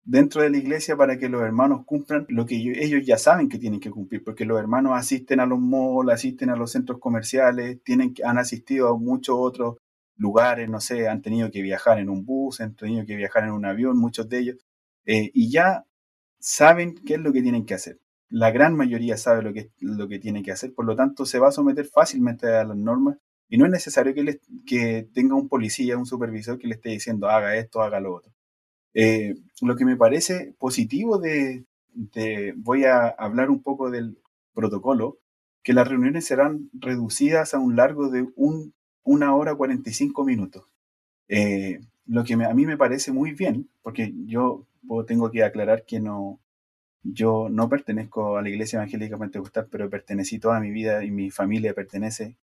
[0.04, 3.58] dentro de la iglesia para que los hermanos cumplan lo que ellos ya saben que
[3.58, 7.82] tienen que cumplir, porque los hermanos asisten a los malls, asisten a los centros comerciales,
[7.84, 9.78] tienen, han asistido a muchos otros
[10.18, 13.52] lugares, no sé, han tenido que viajar en un bus, han tenido que viajar en
[13.52, 14.58] un avión, muchos de ellos,
[15.06, 15.86] eh, y ya
[16.40, 18.00] saben qué es lo que tienen que hacer.
[18.30, 21.40] La gran mayoría sabe lo que, lo que tiene que hacer, por lo tanto se
[21.40, 23.18] va a someter fácilmente a las normas
[23.50, 27.30] y no es necesario que, que tenga un policía, un supervisor que le esté diciendo
[27.30, 28.34] haga esto, haga lo otro.
[28.94, 34.18] Eh, lo que me parece positivo de, de, voy a hablar un poco del
[34.54, 35.20] protocolo,
[35.64, 38.74] que las reuniones serán reducidas a un largo de un
[39.06, 40.66] una hora 45 minutos.
[41.30, 44.66] Eh, lo que a mí me parece muy bien, porque yo
[45.08, 46.40] tengo que aclarar que no,
[47.04, 51.32] yo no pertenezco a la Iglesia Evangélica Pentecostal, pero pertenecí toda mi vida y mi
[51.32, 52.36] familia pertenece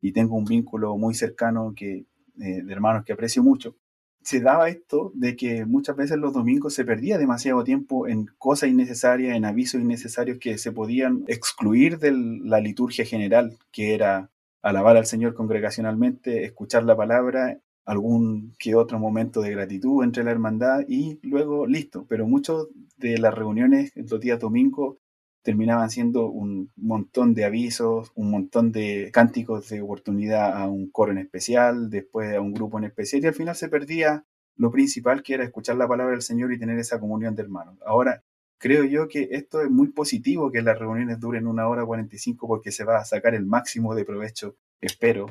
[0.00, 2.04] y tengo un vínculo muy cercano que,
[2.40, 3.76] eh, de hermanos que aprecio mucho.
[4.22, 8.68] Se daba esto de que muchas veces los domingos se perdía demasiado tiempo en cosas
[8.68, 14.30] innecesarias, en avisos innecesarios que se podían excluir de la liturgia general, que era
[14.62, 20.30] alabar al Señor congregacionalmente, escuchar la palabra, algún que otro momento de gratitud entre la
[20.30, 22.06] hermandad y luego listo.
[22.08, 22.66] Pero muchas
[22.96, 24.98] de las reuniones los días domingos
[25.42, 31.12] terminaban siendo un montón de avisos, un montón de cánticos de oportunidad a un coro
[31.12, 34.24] en especial, después a un grupo en especial y al final se perdía
[34.56, 37.78] lo principal que era escuchar la palabra del Señor y tener esa comunión de hermanos.
[37.86, 38.22] Ahora,
[38.58, 42.72] creo yo que esto es muy positivo que las reuniones duren una hora 45 porque
[42.72, 45.26] se va a sacar el máximo de provecho, espero,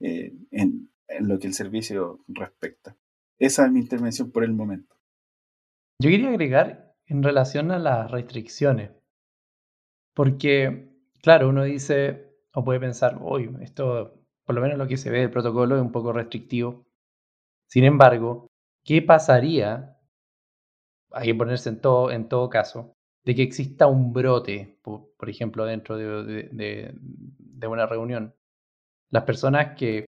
[0.00, 2.94] eh, en, lo que el servicio respecta.
[3.38, 4.94] Esa es mi intervención por el momento.
[6.00, 8.90] Yo quería agregar en relación a las restricciones,
[10.14, 10.90] porque,
[11.22, 15.20] claro, uno dice, o puede pensar, hoy esto, por lo menos lo que se ve
[15.20, 16.86] del protocolo es un poco restrictivo.
[17.66, 18.46] Sin embargo,
[18.84, 19.97] ¿qué pasaría
[21.12, 22.94] hay que ponerse en todo, en todo caso,
[23.24, 28.34] de que exista un brote, por, ejemplo, dentro de, de, una reunión.
[29.10, 30.06] Las personas que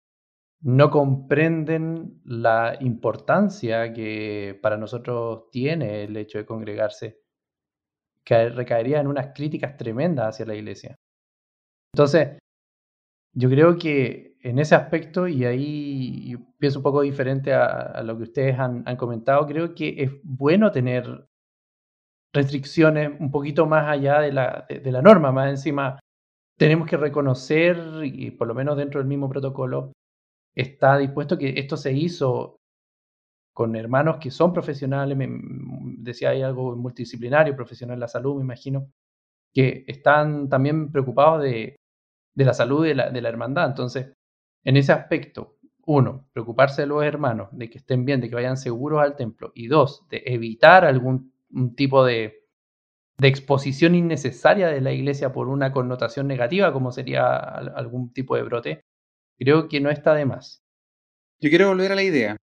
[0.61, 7.21] no comprenden la importancia que para nosotros tiene el hecho de congregarse,
[8.23, 10.95] que en unas críticas tremendas hacia la iglesia.
[11.93, 12.39] Entonces,
[13.33, 18.23] yo creo que en ese aspecto, y ahí pienso un poco diferente a, lo que
[18.23, 21.27] ustedes han, comentado, creo que es bueno tener
[22.33, 25.99] restricciones un poquito más allá de la, de, la norma, más encima
[26.57, 29.93] tenemos que reconocer, y por lo menos dentro del mismo protocolo,
[30.55, 32.57] está dispuesto que esto se hizo
[33.53, 35.29] con hermanos que son profesionales, me,
[35.99, 38.91] decía hay algo multidisciplinario, profesional de la salud, me imagino,
[39.53, 41.75] que están también preocupados de,
[42.35, 43.67] de la salud de la, de la hermandad.
[43.67, 44.13] Entonces,
[44.63, 48.57] en ese aspecto, uno, preocuparse de los hermanos, de que estén bien, de que vayan
[48.57, 49.51] seguros al templo.
[49.53, 51.33] Y dos, de evitar algún
[51.75, 52.43] tipo de,
[53.17, 58.43] de exposición innecesaria de la iglesia por una connotación negativa, como sería algún tipo de
[58.43, 58.81] brote,
[59.37, 60.63] creo que no está de más.
[61.41, 62.37] Yo quiero volver a la idea.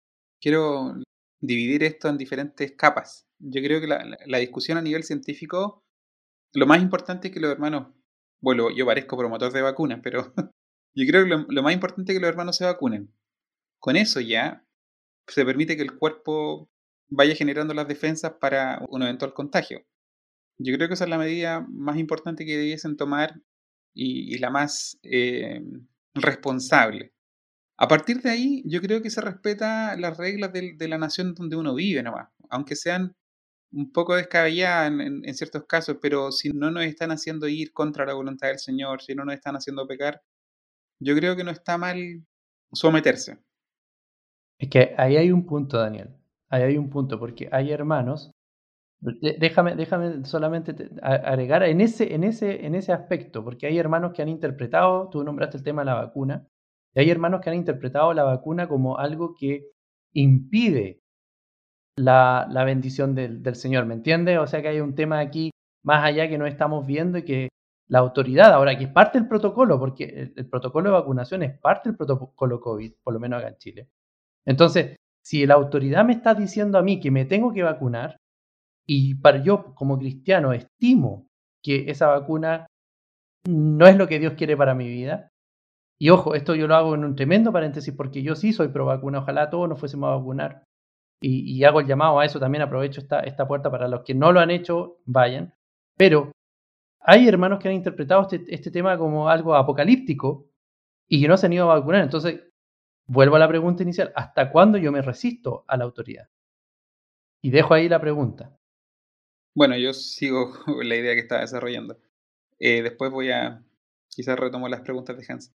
[0.41, 0.95] Quiero
[1.39, 3.27] dividir esto en diferentes capas.
[3.39, 5.83] Yo creo que la, la discusión a nivel científico,
[6.53, 7.89] lo más importante es que los hermanos
[8.41, 10.33] bueno, yo parezco promotor de vacunas, pero
[10.97, 13.13] Yo creo que lo, más importante es que los hermanos se vacunen.
[13.79, 14.65] Con eso ya
[15.27, 16.71] se permite que el cuerpo
[17.07, 19.85] vaya generando las defensas para un eventual contagio.
[20.57, 23.39] Yo creo que esa es la medida más importante que debiesen tomar
[23.93, 25.61] y, la más eh,
[26.15, 27.13] responsable.
[27.77, 31.57] A partir de ahí, yo creo que se respeta las reglas de, la nación donde
[31.57, 33.15] uno vive nomás, aunque sean
[33.71, 38.13] un poco descabelladas en, ciertos casos, pero si no nos están haciendo ir contra la
[38.13, 40.21] voluntad del Señor, si no nos están haciendo pecar,
[40.99, 42.25] yo creo que no está mal
[42.71, 43.39] someterse.
[44.59, 46.15] Es que ahí hay un punto, Daniel.
[46.49, 48.31] Ahí hay un punto, porque hay hermanos.
[48.99, 54.23] Déjame, déjame solamente agregar en ese, en, ese, en ese aspecto, porque hay hermanos que
[54.23, 56.47] han interpretado, tú nombraste el tema de la vacuna,
[56.95, 59.67] y hay hermanos que han interpretado la vacuna como algo que
[60.13, 61.01] impide
[61.97, 64.37] la, la bendición del, del, Señor, ¿me entiendes?
[64.37, 65.51] O sea que hay un tema aquí
[65.83, 67.49] más allá que no estamos viendo y que
[67.89, 71.89] la autoridad, ahora que es parte del protocolo, porque el, protocolo de vacunación es parte
[71.89, 73.89] del protocolo COVID, por lo menos acá en Chile.
[74.45, 78.17] Entonces, si la autoridad me está diciendo a mí que me tengo que vacunar,
[78.85, 81.27] y para yo como cristiano estimo
[81.63, 82.67] que esa vacuna
[83.47, 85.29] no es lo que Dios quiere para mi vida,
[85.99, 88.85] y ojo, esto yo lo hago en un tremendo paréntesis porque yo sí soy pro
[88.85, 90.63] vacuna, ojalá todos nos fuésemos a vacunar.
[91.19, 94.39] Y, hago el llamado a eso, también aprovecho esta, puerta para los que no lo
[94.39, 95.53] han hecho, vayan.
[95.97, 96.31] Pero
[96.99, 100.51] hay hermanos que han interpretado este, este tema como algo apocalíptico
[101.07, 102.03] y que no se han ido a vacunar.
[102.03, 102.41] Entonces,
[103.07, 106.29] vuelvo a la pregunta inicial, ¿hasta cuándo yo me resisto a la autoridad?
[107.41, 108.57] Y dejo ahí la pregunta.
[109.55, 110.53] Bueno, yo sigo
[110.83, 111.99] la idea que está desarrollando.
[112.59, 113.63] Eh, después voy a,
[114.09, 115.53] quizás retomo las preguntas de Hans.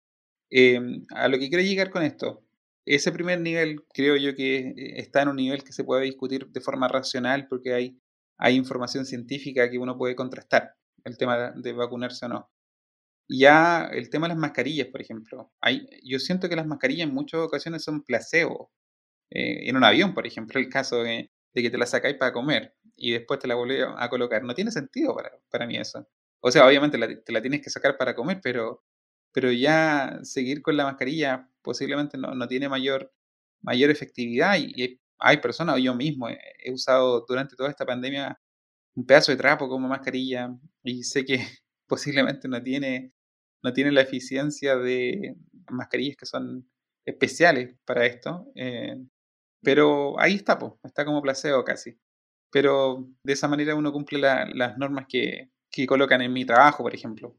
[0.49, 2.43] Em, a lo que quiero llegar con esto,
[2.95, 6.47] ese primer nivel creo yo que eh, está en un nivel que se puede discutir
[6.47, 8.01] de forma racional porque hay,
[8.37, 12.49] hay información científica que uno puede contrastar, el tema de vacunarse o no.
[13.29, 15.51] Ya el tema de las mascarillas, por ejemplo.
[15.61, 18.71] Hay, yo siento que las mascarillas en muchas ocasiones son placebo.
[19.31, 22.75] Eh, en un avión, por ejemplo, el caso de, que te la sacáis para comer
[22.95, 24.43] y después te la volvéis a colocar.
[24.43, 26.07] No tiene sentido para, para mí eso.
[26.41, 28.83] O sea, obviamente te la tienes que sacar para comer, pero
[29.31, 33.11] pero ya seguir con la mascarilla posiblemente no, no tiene mayor,
[33.61, 38.39] mayor efectividad y, hay personas, o yo mismo he, usado durante toda esta pandemia
[38.95, 40.49] un pedazo de trapo como mascarilla
[40.83, 41.37] y sé que
[41.87, 43.13] posiblemente no tiene,
[43.63, 45.35] no tiene la eficiencia de
[45.69, 46.69] mascarillas que son
[47.05, 48.95] especiales para esto, eh,
[49.61, 51.99] pero ahí está, está como placebo casi.
[52.51, 56.95] Pero de esa manera uno cumple las normas que, que colocan en mi trabajo, por
[56.95, 57.37] ejemplo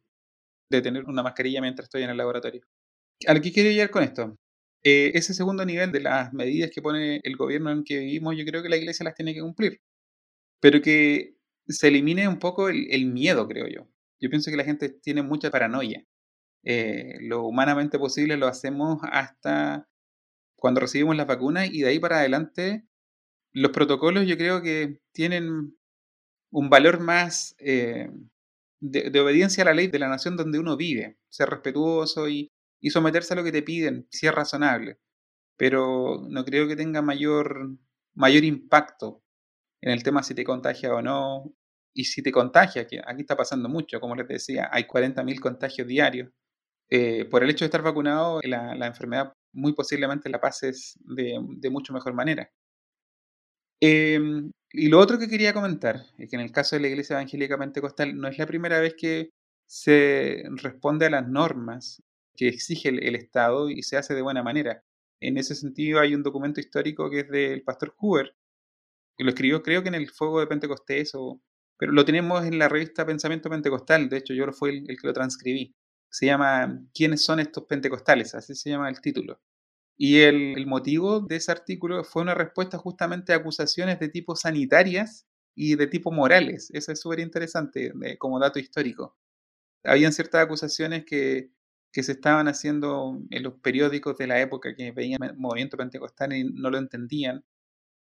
[0.71, 2.63] de tener una mascarilla mientras estoy en el laboratorio.
[3.27, 4.37] ¿A lo que quiero llegar con esto?
[4.83, 8.45] Eh, ese segundo nivel de las medidas que pone el gobierno en que vivimos, yo
[8.45, 9.81] creo que la iglesia las tiene que cumplir.
[10.61, 11.37] Pero que
[11.69, 13.89] se elimine un poco el, miedo, creo yo.
[14.21, 16.05] Yo pienso que la gente tiene mucha paranoia.
[16.65, 19.89] Eh, lo humanamente posible lo hacemos hasta
[20.57, 22.85] cuando recibimos las vacunas y de ahí para adelante
[23.53, 25.77] los protocolos yo creo que tienen
[26.51, 28.11] un valor más eh,
[28.81, 32.51] de, obediencia a la ley de la nación donde uno vive, ser respetuoso y,
[32.91, 34.99] someterse a lo que te piden, si es razonable.
[35.57, 37.77] Pero no creo que tenga mayor,
[38.15, 39.23] mayor impacto
[39.83, 41.55] en el tema si te contagia o no.
[41.95, 45.87] Y si te contagia, que aquí está pasando mucho, como les decía, hay 40.000 contagios
[45.89, 46.31] diarios.
[46.91, 51.39] Eh, por el hecho de estar vacunado, la, la enfermedad muy posiblemente la pases de,
[51.59, 52.51] de mucho mejor manera.
[53.81, 57.15] Em, y lo otro que quería comentar es que en el caso de la Iglesia
[57.15, 59.31] Evangélica Pentecostal no es la primera vez que
[59.67, 62.03] se responde a las normas
[62.37, 64.83] que exige el, Estado y se hace de buena manera.
[65.21, 68.35] En ese sentido hay un documento histórico que es del pastor Hoover,
[69.17, 71.41] que lo escribió creo que en el Fuego de Pentecostés, o,
[71.79, 75.13] pero lo tenemos en la revista Pensamiento Pentecostal, de hecho yo fui el que lo
[75.13, 75.75] transcribí.
[76.11, 78.35] Se llama ¿Quiénes son estos pentecostales?
[78.35, 79.41] Así se llama el título.
[80.03, 85.27] Y el, motivo de ese artículo fue una respuesta justamente a acusaciones de tipo sanitarias
[85.55, 86.71] y de tipo morales.
[86.73, 89.19] Eso es súper interesante como dato histórico.
[89.85, 91.51] Habían ciertas acusaciones que,
[91.93, 96.33] que se estaban haciendo en los periódicos de la época que veían el movimiento pentecostal
[96.33, 97.45] y no lo entendían.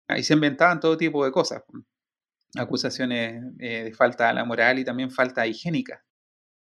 [0.07, 1.65] Ahí se inventaban todo tipo de cosas.
[2.57, 6.05] Acusaciones eh, de falta a la moral y también falta higiénica.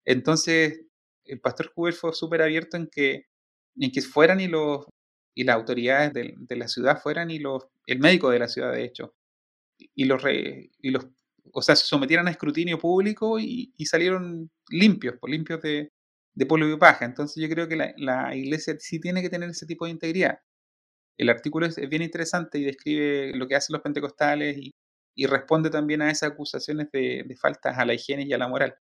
[0.05, 0.81] Entonces,
[1.25, 3.27] el pastor Hoover fue súper abierto en que,
[3.77, 4.87] en que fueran y los
[5.35, 8.85] y las autoridades de, la ciudad fueran y los, el médico de la ciudad, de
[8.85, 9.15] hecho,
[9.95, 11.07] y los, y los
[11.53, 15.93] o sea, se sometieran a escrutinio público y, salieron limpios, pues, limpios de,
[16.35, 17.05] de polvo y paja.
[17.05, 20.39] Entonces yo creo que la, iglesia sí tiene que tener ese tipo de integridad.
[21.19, 24.73] El artículo es, bien interesante y describe lo que hacen los pentecostales y,
[25.27, 28.77] responde también a esas acusaciones de, de faltas a la higiene y a la moral.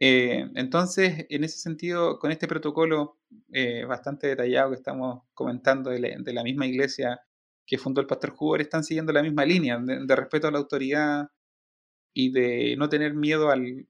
[0.00, 3.18] Eh, entonces, en ese sentido, con este protocolo
[3.52, 7.20] eh, bastante detallado que estamos comentando de la, misma iglesia
[7.66, 11.28] que fundó el pastor Hoover, están siguiendo la misma línea de, respeto a la autoridad
[12.14, 13.86] y de no tener miedo al,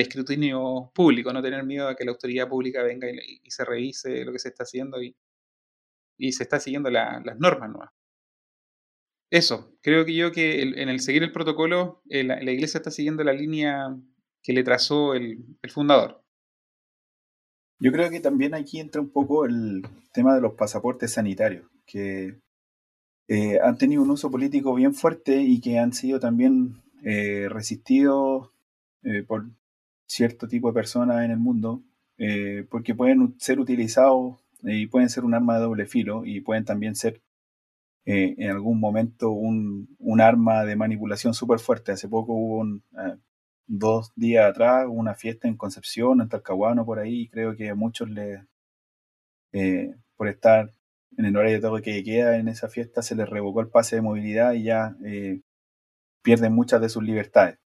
[0.00, 4.32] escrutinio público, no tener miedo a que la autoridad pública venga y, se revise lo
[4.32, 5.14] que se está haciendo y,
[6.32, 7.90] se está siguiendo las normas nuevas.
[9.30, 13.24] Eso, creo que yo que en el seguir el protocolo, eh, la, iglesia está siguiendo
[13.24, 13.88] la línea
[14.46, 16.22] que le trazó el, fundador.
[17.80, 19.82] Yo creo que también aquí entra un poco el
[20.12, 22.38] tema de los pasaportes sanitarios, que
[23.26, 28.50] eh, han tenido un uso político bien fuerte y que han sido también eh, resistidos
[29.28, 29.46] por
[30.08, 31.80] cierto tipo de personas en el mundo,
[32.70, 36.96] porque pueden ser utilizados y pueden ser un arma de doble filo y pueden también
[36.96, 37.22] ser
[38.08, 41.90] eh, en algún momento un, un arma de manipulación súper fuerte.
[41.92, 43.16] Hace poco hubo un, eh,
[43.66, 47.74] dos días atrás una fiesta en Concepción, en Talcahuano, por ahí, y creo que a
[47.74, 48.40] muchos les,
[49.52, 50.72] eh, por estar
[51.16, 53.96] en el horario de todo que queda en esa fiesta, se les revocó el pase
[53.96, 54.96] de movilidad y ya
[56.22, 57.58] pierden muchas de sus libertades.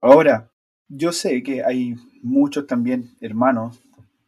[0.00, 0.52] Ahora,
[0.88, 3.80] yo sé que hay muchos también hermanos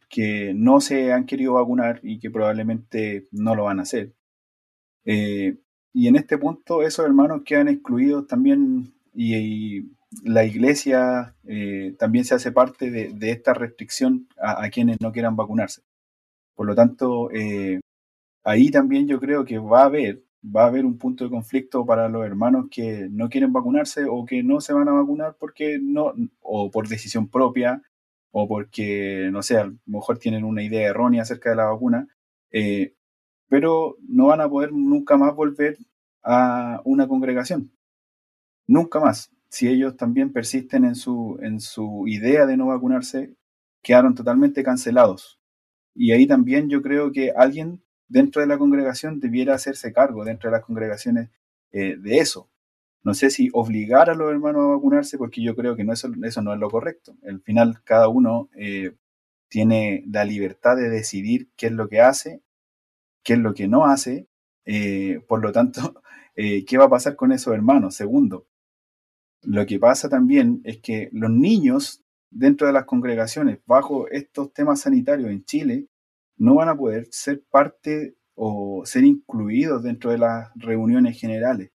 [0.09, 4.13] que no se han querido vacunar y que probablemente no lo van a hacer.
[5.05, 5.57] Eh,
[5.93, 12.35] y en este punto esos hermanos quedan excluidos también y, la iglesia eh, también se
[12.35, 15.81] hace parte de, esta restricción a, quienes no quieran vacunarse.
[16.55, 17.81] Por lo tanto, eh,
[18.43, 21.85] ahí también yo creo que va a haber va a haber un punto de conflicto
[21.85, 25.79] para los hermanos que no quieren vacunarse o que no se van a vacunar porque
[25.81, 27.81] no o por decisión propia
[28.31, 32.07] o porque no sé a lo mejor tienen una idea errónea acerca de la vacuna
[32.51, 32.93] eh,
[33.49, 35.77] pero no van a poder nunca más volver
[36.23, 37.71] a una congregación.
[38.67, 39.31] Nunca más.
[39.49, 43.35] Si ellos también persisten en su, en su idea de no vacunarse,
[43.81, 45.39] quedaron totalmente cancelados.
[45.95, 50.49] Y ahí también yo creo que alguien dentro de la congregación debiera hacerse cargo, dentro
[50.49, 51.29] de las congregaciones,
[51.71, 52.49] eh, de eso.
[53.03, 56.09] No sé si obligar a los hermanos a vacunarse, porque yo creo que no eso,
[56.23, 57.15] eso no es lo correcto.
[57.27, 58.93] Al final, cada uno eh,
[59.49, 62.41] tiene la libertad de decidir qué es lo que hace
[63.27, 64.29] qué es lo que no hace,
[64.63, 66.01] eh, por lo tanto,
[66.37, 67.93] eh, ¿qué va a pasar con esos hermanos?
[67.93, 68.47] Segundo,
[69.47, 74.81] lo que pasa también es que los niños dentro de las congregaciones, bajo estos temas
[74.81, 75.87] sanitarios en Chile,
[76.35, 81.71] no van a poder ser parte o ser incluidos dentro de las reuniones generales,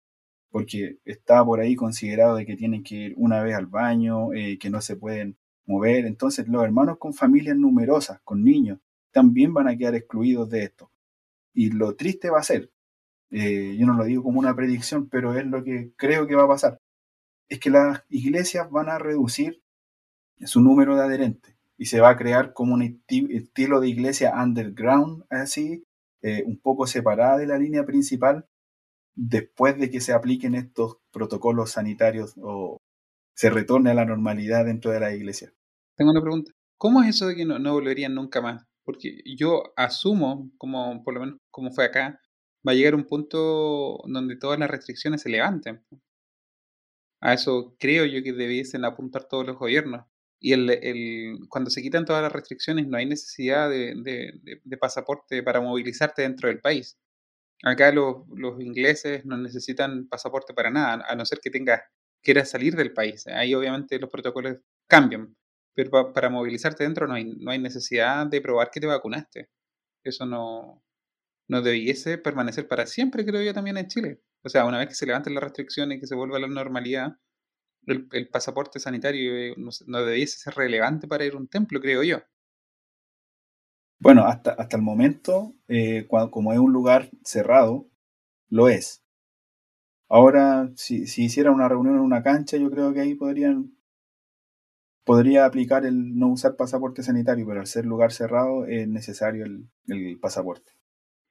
[0.49, 4.57] porque está por ahí considerado de que tienen que ir una vez al baño, eh,
[4.59, 6.05] que no se pueden mover.
[6.05, 8.79] Entonces los hermanos con familias numerosas, con niños,
[9.11, 10.91] también van a quedar excluidos de esto.
[11.53, 12.69] Y lo triste va a ser,
[13.29, 16.43] eh, yo no lo digo como una predicción, pero es lo que creo que va
[16.43, 16.80] a pasar,
[17.51, 19.61] es que las iglesias van a reducir
[20.39, 25.25] su número de adherentes y se va a crear como un estilo de iglesia underground,
[25.29, 25.83] así,
[26.21, 28.47] eh, un poco separada de la línea principal,
[29.15, 32.77] después de que se apliquen estos protocolos sanitarios o
[33.35, 35.51] se retorne a la normalidad dentro de la iglesia.
[35.97, 36.53] Tengo una pregunta.
[36.77, 38.63] ¿Cómo es eso de que no, no volverían nunca más?
[38.85, 42.17] Porque yo asumo, como por lo menos como fue acá,
[42.65, 45.83] va a llegar un punto donde todas las restricciones se levanten.
[47.21, 50.05] A eso creo yo que debiesen apuntar todos los gobiernos.
[50.39, 53.93] Y el, el, cuando se quitan todas las restricciones no hay necesidad de,
[54.63, 56.97] de, pasaporte para movilizarte dentro del país.
[57.63, 61.81] Acá los, los, ingleses no necesitan pasaporte para nada, a no ser que tengas,
[62.23, 63.27] quieras salir del país.
[63.27, 64.57] Ahí obviamente los protocolos
[64.87, 65.35] cambian.
[65.75, 69.49] Pero para movilizarte dentro no hay, no hay necesidad de probar que te vacunaste.
[70.03, 70.83] Eso no,
[71.47, 74.21] no debiese permanecer para siempre, creo yo, también en Chile.
[74.43, 76.47] O sea, una vez que se levanten las restricciones y que se vuelva a la
[76.47, 77.17] normalidad,
[77.85, 82.19] el, pasaporte sanitario eh, no, debiese ser relevante para ir a un templo, creo yo.
[83.99, 87.87] Bueno, hasta, hasta el momento, eh, como es un lugar cerrado,
[88.49, 89.03] lo es.
[90.09, 93.75] Ahora, si, si hiciera una reunión en una cancha, yo creo que ahí podrían
[95.03, 100.19] podría aplicar el no usar pasaporte sanitario, pero al ser lugar cerrado es necesario el,
[100.19, 100.71] pasaporte.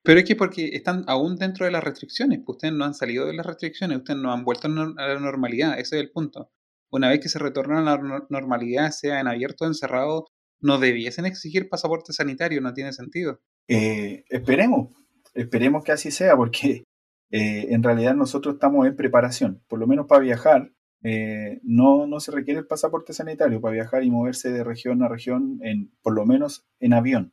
[0.02, 3.26] Pero es que porque están aún dentro de las restricciones, pues ustedes no han salido
[3.26, 6.50] de las restricciones, ustedes no han vuelto a la normalidad, ese es el punto.
[6.90, 10.26] Una vez que se retornan a la normalidad, sea en abierto o encerrado,
[10.60, 13.40] no debiesen exigir pasaporte sanitario, no tiene sentido.
[13.68, 14.88] Eh, esperemos,
[15.34, 16.84] esperemos que así sea, porque
[17.30, 20.72] eh, en realidad nosotros estamos en preparación, por lo menos para viajar,
[21.02, 25.08] eh, no, no se requiere el pasaporte sanitario para viajar y moverse de región a
[25.08, 27.32] región, en, por lo menos en avión.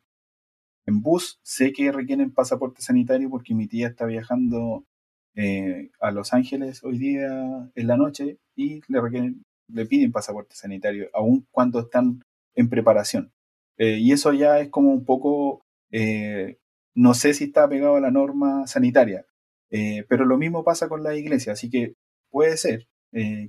[0.87, 4.85] En bus sé que requieren pasaporte sanitario porque mi tía está viajando
[5.35, 10.55] eh, a Los Ángeles hoy día en la noche y le requieren le piden pasaporte
[10.55, 12.23] sanitario, aun cuando están
[12.55, 13.31] en preparación.
[13.77, 15.61] Eh, y eso ya es como un poco,
[15.91, 16.57] eh,
[16.95, 19.25] no sé si está pegado a la norma sanitaria,
[19.69, 21.93] eh, pero lo mismo pasa con la iglesia, así que
[22.31, 22.87] puede ser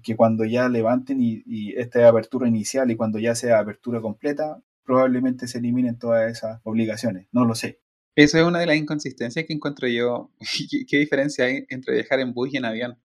[0.02, 4.62] que cuando ya levanten y, y esta apertura inicial y cuando ya sea apertura completa,
[4.88, 7.82] probablemente se eliminen todas esas obligaciones, no lo sé.
[8.16, 10.32] Esa es una de las inconsistencias que encuentro yo.
[10.88, 12.98] ¿Qué, diferencia hay entre viajar en bus y en avión?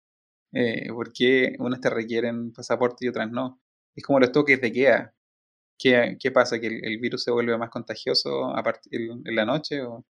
[0.53, 3.61] Eh, ¿Por qué unas te requieren pasaporte y otras no?
[3.95, 5.13] Es como los toques de queda.
[5.77, 6.59] ¿Qué, qué pasa?
[6.59, 9.81] ¿Que el, virus se vuelve más contagioso a partir en la noche?
[9.81, 10.05] O...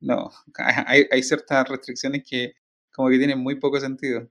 [0.00, 0.30] No,
[0.86, 2.54] hay, hay ciertas restricciones que
[2.94, 4.28] como que tienen muy poco sentido.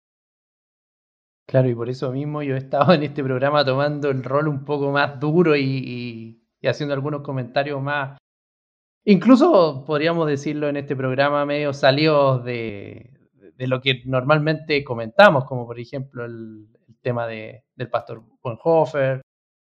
[1.48, 4.66] Claro, y por eso mismo yo he estado en este programa tomando el rol un
[4.66, 8.18] poco más duro y, y haciendo algunos comentarios más
[9.08, 13.12] Incluso podríamos decirlo en este programa medio salió de,
[13.60, 16.68] lo que normalmente comentamos, como por ejemplo el,
[17.02, 19.22] tema de, del pastor Bonhoeffer,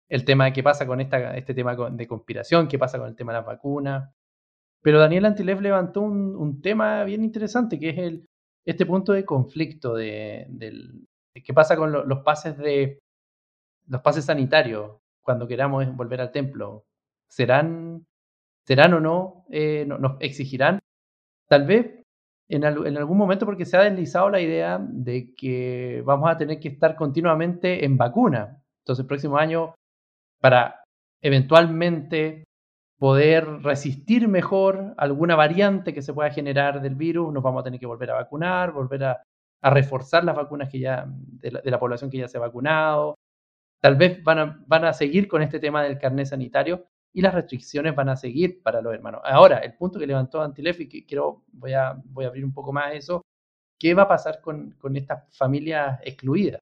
[0.09, 3.31] el tema de qué pasa con este tema de conspiración, qué pasa con el tema
[3.31, 4.11] de las vacunas.
[4.81, 8.25] Pero Daniel Antilev levantó un, tema bien interesante, que es el,
[8.65, 10.47] este punto de conflicto de,
[11.45, 12.97] qué pasa con los pases de
[13.87, 16.85] los pases sanitarios cuando queramos volver al templo.
[17.27, 18.05] ¿Serán
[18.69, 19.45] ¿Serán o no?
[19.49, 20.77] Eh, ¿Nos exigirán?
[21.47, 22.03] Tal vez
[22.49, 26.67] en, algún momento porque se ha deslizado la idea de que vamos a tener que
[26.67, 28.61] estar continuamente en vacuna.
[28.83, 29.73] Entonces el próximo año,
[30.39, 30.83] para
[31.19, 32.43] eventualmente
[32.99, 37.79] poder resistir mejor alguna variante que se pueda generar del virus, nos vamos a tener
[37.79, 39.23] que volver a vacunar, volver a,
[39.63, 43.15] reforzar las vacunas que ya, de la, población que ya se ha vacunado.
[43.81, 48.09] Tal vez van a, seguir con este tema del carnet sanitario, y las restricciones van
[48.09, 49.21] a seguir para los hermanos.
[49.23, 51.89] Ahora, el punto que levantó Antilef y que quiero, voy a,
[52.25, 53.23] abrir un poco más eso,
[53.79, 56.59] ¿qué va a pasar con, estas familias excluidas?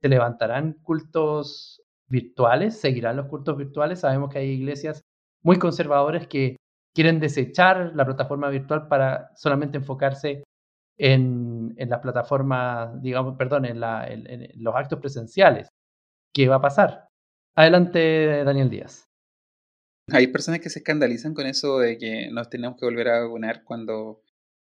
[0.00, 2.80] ¿Se levantarán cultos virtuales?
[2.80, 4.00] ¿Seguirán los cultos virtuales?
[4.00, 5.02] Sabemos que hay iglesias
[5.42, 6.56] muy conservadoras que
[6.94, 10.44] quieren desechar la plataforma virtual para solamente enfocarse
[10.96, 15.68] en, en las plataformas, digamos, perdón, en, la, en los actos presenciales.
[16.34, 17.10] ¿Qué va a pasar?
[17.54, 19.08] Adelante, Daniel Díaz.
[20.10, 23.62] Hay personas que se escandalizan con eso de que nos tenemos que volver a vacunar
[23.62, 24.20] cuando,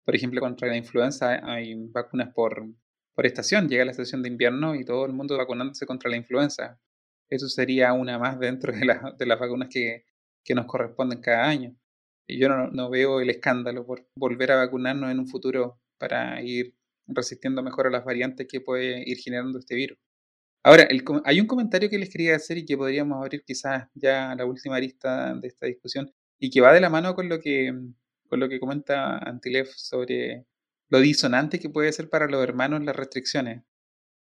[0.05, 2.65] por ejemplo, contra la influenza hay vacunas por,
[3.13, 3.67] por estación.
[3.67, 6.79] Llega la estación de invierno y todo el mundo vacunándose contra la influenza.
[7.29, 10.05] Eso sería una más dentro de, de las vacunas que,
[10.45, 11.75] que, nos corresponden cada año.
[12.27, 16.41] Y yo no, no veo el escándalo por volver a vacunarnos en un futuro para
[16.41, 19.99] ir resistiendo mejor a las variantes que puede ir generando este virus.
[20.63, 20.87] Ahora,
[21.23, 24.75] hay un comentario que les quería hacer y que podríamos abrir quizás ya la última
[24.75, 27.73] arista de esta discusión y que va de la mano con lo que,
[28.27, 30.45] con lo que comenta Antilef sobre
[30.89, 33.63] lo disonante que puede ser para los hermanos las restricciones.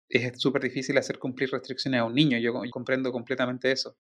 [0.08, 3.96] Es súper difícil hacer cumplir restricciones a un niño, yo, comprendo completamente eso.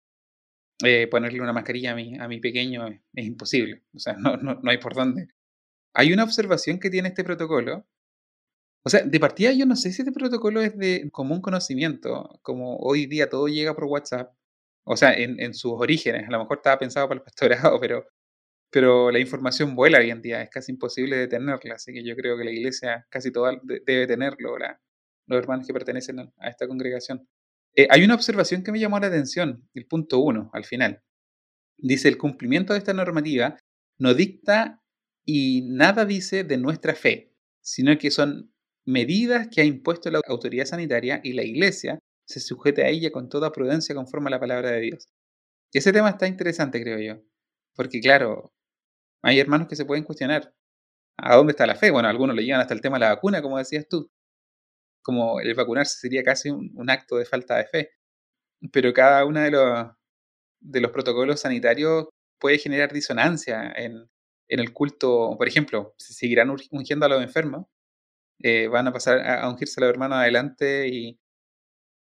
[0.83, 4.59] Eh, ponerle una mascarilla a mi, a mi pequeño es, imposible, o sea, no, no,
[4.61, 5.29] no hay por dónde.
[5.93, 7.87] Hay una observación que tiene este protocolo
[8.85, 12.77] o sea, de partida yo no sé si este protocolo es de común conocimiento, como
[12.77, 14.31] hoy día todo llega por WhatsApp.
[14.83, 18.05] O sea, en, sus orígenes, a lo mejor estaba pensado para el pastorado, pero,
[18.69, 22.37] pero la información vuela hoy en día, es casi imposible detenerla, así que yo creo
[22.37, 27.27] que la iglesia casi toda debe tenerlo, los hermanos que pertenecen a esta congregación.
[27.75, 31.01] Eh, hay una observación que me llamó la atención, el punto uno, al final.
[31.77, 33.57] Dice, el cumplimiento de esta normativa
[33.97, 34.83] no dicta
[35.25, 38.54] y nada dice de nuestra fe, sino que son
[38.85, 43.29] medidas que ha impuesto la autoridad sanitaria y la Iglesia se sujete a ella con
[43.29, 45.07] toda prudencia conforme a la palabra de Dios.
[45.73, 47.21] Ese tema está interesante, creo yo,
[47.75, 48.53] porque claro,
[49.23, 50.53] hay hermanos que se pueden cuestionar,
[51.17, 51.91] ¿a dónde está la fe?
[51.91, 54.09] Bueno, algunos le llegan hasta el tema de la vacuna, como decías tú,
[55.03, 57.89] como el vacunarse sería casi un, acto de falta de fe,
[58.71, 59.87] pero cada uno de los,
[60.61, 62.07] de los protocolos sanitarios
[62.39, 64.09] puede generar disonancia en,
[64.47, 67.67] en el culto, por ejemplo, se seguirán ungiendo a los enfermos,
[68.39, 71.19] eh, van a pasar a, ungirse a los hermanos adelante y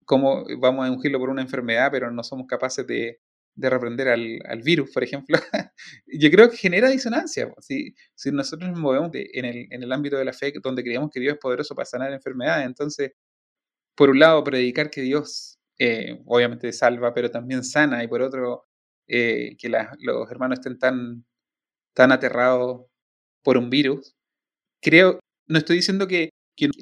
[0.05, 3.21] cómo vamos a ungirlo por una enfermedad, pero no somos capaces de,
[3.59, 5.37] de reprender al, al, virus, por ejemplo,
[6.07, 7.53] yo creo que genera disonancia.
[7.61, 11.11] Si, si nosotros nos movemos en, el, en el ámbito de la fe, donde creemos
[11.13, 13.13] que Dios es poderoso para sanar enfermedades, entonces,
[13.97, 18.69] por un lado, predicar que Dios eh, obviamente salva, pero también sana, y por otro,
[19.09, 19.69] eh, que
[20.01, 21.25] los hermanos estén tan,
[21.95, 22.87] tan aterrados
[23.43, 24.15] por un virus,
[24.83, 26.31] creo, no estoy diciendo que,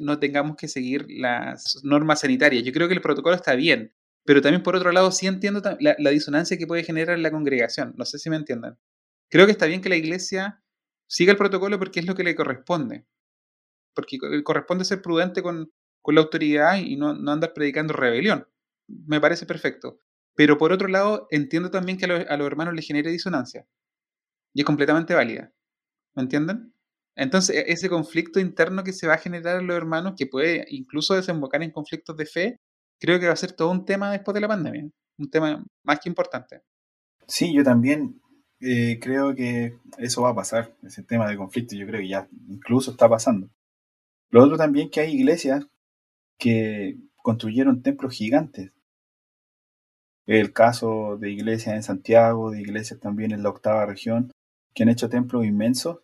[0.01, 2.65] no tengamos que seguir las normas sanitarias.
[2.65, 3.93] Yo creo que el protocolo está bien,
[4.25, 7.93] pero también por otro lado sí entiendo la, disonancia que puede generar en la congregación.
[7.99, 8.79] No sé si me entiendan.
[9.29, 10.63] Creo que está bien que la iglesia
[11.07, 13.05] siga el protocolo porque es lo que le corresponde.
[13.95, 15.71] Porque corresponde ser prudente con,
[16.07, 18.49] la autoridad y no, no andar predicando rebelión.
[18.87, 20.01] me parece perfecto.
[20.37, 23.67] Pero por otro lado, entiendo también que a, los hermanos les genere disonancia.
[24.55, 25.53] Y es completamente válida.
[26.15, 26.73] ¿Me entienden?
[27.17, 30.67] Entonces, e, ese conflicto interno que se va a generar en los hermanos, que puede
[30.69, 32.61] incluso desembocar en conflictos de fe,
[33.01, 34.89] creo que va a ser todo un tema después de la pandemia.
[35.19, 36.63] Un tema más que importante.
[37.27, 38.21] Sí, yo también
[38.61, 42.29] eh, creo que eso va a pasar, ese tema de conflicto, yo creo que ya
[42.49, 43.51] incluso está pasando.
[44.31, 45.67] Lo otro también que hay iglesias
[46.39, 48.73] que construyeron templos gigantes.
[50.27, 54.33] El caso de iglesias en Santiago, de iglesias también en la octava región,
[54.75, 56.01] que han hecho templos inmensos.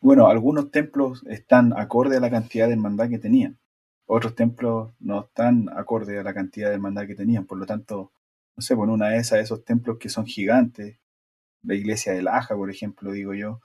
[0.00, 3.58] Bueno, algunos templos están acorde a la cantidad de hermandad que tenían.
[4.06, 7.46] Otros templos no están acorde a la cantidad de hermandad que tenían.
[7.46, 8.12] Por lo tanto,
[8.56, 10.98] no sé, bueno, una de esas, esos templos que son gigantes,
[11.62, 13.60] la iglesia de Laja, por ejemplo, digo yo,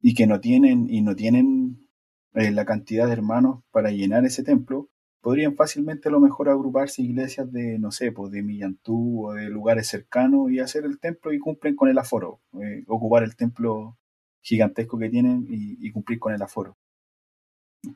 [0.00, 1.88] y que no tienen, y no tienen
[2.34, 7.02] eh, la cantidad de hermanos para llenar ese templo, podrían fácilmente a lo mejor agruparse
[7.02, 11.32] iglesias de, no sé, pues de Millantú o de lugares cercanos y hacer el templo
[11.32, 13.96] y cumplen con el aforo, eh, ocupar el templo
[14.46, 16.76] gigantesco que tienen y, cumplir con el aforo.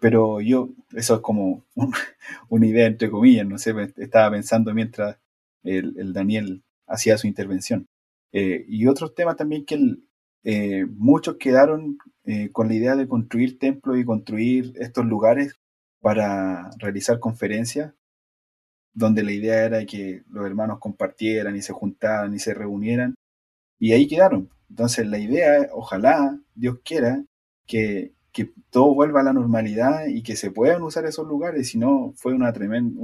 [0.01, 1.65] Pero yo, eso es como
[2.49, 5.19] una idea entre comillas, no sé, estaba pensando mientras
[5.63, 7.87] el, Daniel hacía su intervención.
[8.33, 9.79] Eh, y otros temas también que
[10.45, 11.99] eh, muchos quedaron
[12.53, 15.57] con la idea de construir templos y construir estos lugares
[16.01, 17.93] para realizar conferencias,
[18.93, 23.15] donde la idea era que los hermanos compartieran y se juntaran y se reunieran,
[23.81, 24.51] y ahí quedaron.
[24.71, 27.25] Entonces la idea, ojalá Dios quiera,
[27.67, 31.79] que, que todo vuelva a la normalidad y que se puedan usar esos lugares, si
[31.79, 33.01] no fue una tremenda,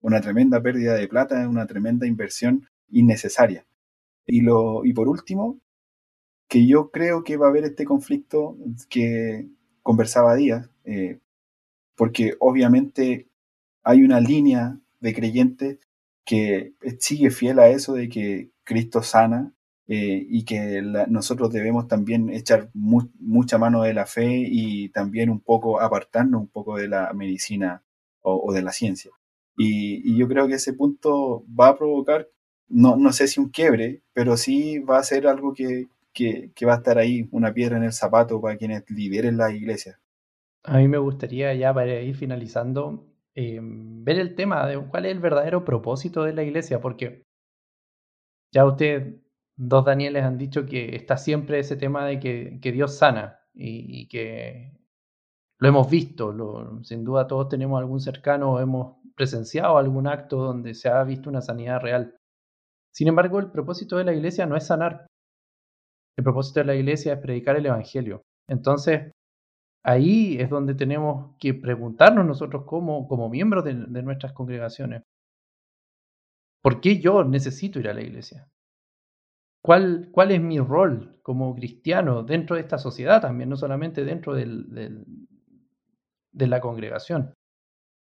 [0.00, 3.66] una tremenda pérdida de plata, una tremenda inversión innecesaria.
[4.26, 5.60] Y, lo, y por último,
[6.48, 8.56] que yo creo que va a haber este conflicto
[8.88, 9.48] que
[9.82, 11.20] conversaba Díaz, eh,
[11.94, 13.28] porque obviamente
[13.82, 15.78] hay una línea de creyentes
[16.24, 19.52] que sigue fiel a eso de que Cristo sana
[19.92, 25.40] eh, y que nosotros debemos también echar mucha mano de la fe y también un
[25.40, 27.82] poco apartarnos un poco de la medicina
[28.20, 29.10] o, de la ciencia.
[29.56, 32.28] Y, yo creo que ese punto va a provocar,
[32.68, 36.74] no, no sé si un quiebre, pero sí va a ser algo que, que, va
[36.74, 39.98] a estar ahí, una piedra en el zapato para quienes lideren la iglesia.
[40.62, 45.10] A mí me gustaría ya para ir finalizando, em, ver el tema de cuál es
[45.10, 47.24] el verdadero propósito de la iglesia, porque
[48.52, 49.16] ya ustedes,
[49.62, 54.72] dos Danieles, han dicho que está siempre ese tema de que, Dios sana y, que
[55.58, 60.74] lo hemos visto, sin duda todos tenemos algún cercano o hemos presenciado algún acto donde
[60.74, 62.16] se ha visto una sanidad real.
[62.94, 65.06] Sin embargo, el propósito de la iglesia no es sanar.
[66.16, 68.22] El propósito de la iglesia es predicar el Evangelio.
[68.48, 69.12] Entonces,
[69.84, 75.02] ahí es donde tenemos que preguntarnos nosotros como, como miembros de, nuestras congregaciones,
[76.62, 78.48] ¿por qué yo necesito ir a la iglesia?
[79.62, 84.34] ¿Cuál, ¿Cuál, es mi rol como cristiano dentro de esta sociedad también, no solamente dentro
[84.34, 85.04] del,
[86.32, 87.34] de la congregación?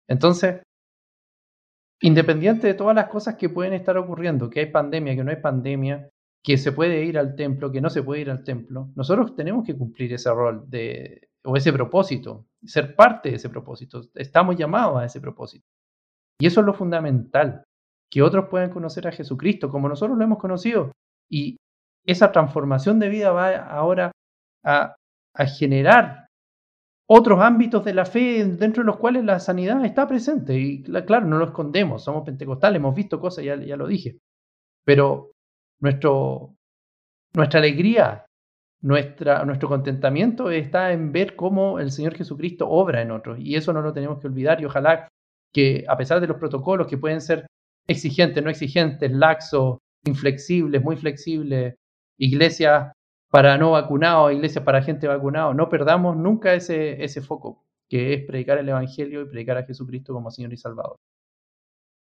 [0.08, 0.62] Entonces,
[2.00, 5.40] independiente de todas las cosas que pueden estar ocurriendo, que hay pandemia, que no hay
[5.40, 6.08] pandemia,
[6.42, 9.64] que se puede ir al templo, que no se puede ir al templo, nosotros tenemos
[9.64, 14.02] que cumplir ese rol de, o ese propósito, ser parte de ese propósito.
[14.14, 15.66] Estamos llamados a ese propósito.
[16.38, 17.64] Y eso es lo fundamental,
[18.10, 20.92] que otros puedan conocer a Jesucristo como nosotros lo hemos conocido.
[21.30, 21.56] Y
[22.06, 24.12] esa transformación de vida va ahora
[24.64, 24.96] a,
[25.58, 26.26] generar
[27.08, 30.58] otros ámbitos de la fe dentro de los cuales la sanidad está presente.
[30.58, 34.18] Y claro, no lo escondemos, somos pentecostales, hemos visto cosas, ya, ya lo dije.
[34.84, 35.32] Pero
[35.80, 36.54] nuestro,
[37.34, 38.24] nuestra alegría
[38.84, 43.38] nuestra, nuestro contentamiento está en ver cómo el Señor Jesucristo obra en otros.
[43.40, 44.60] Y eso no lo tenemos que olvidar.
[44.60, 45.08] Y ojalá
[45.54, 47.46] que, a pesar de los protocolos que pueden ser
[47.88, 51.74] exigentes, no exigentes, laxos, inflexibles, muy flexibles,
[52.18, 52.92] iglesias
[53.30, 58.24] para no vacunados, iglesias para gente vacunada, no perdamos nunca ese, ese foco, que es
[58.24, 60.96] predicar el Evangelio y predicar a Jesucristo como Señor y Salvador.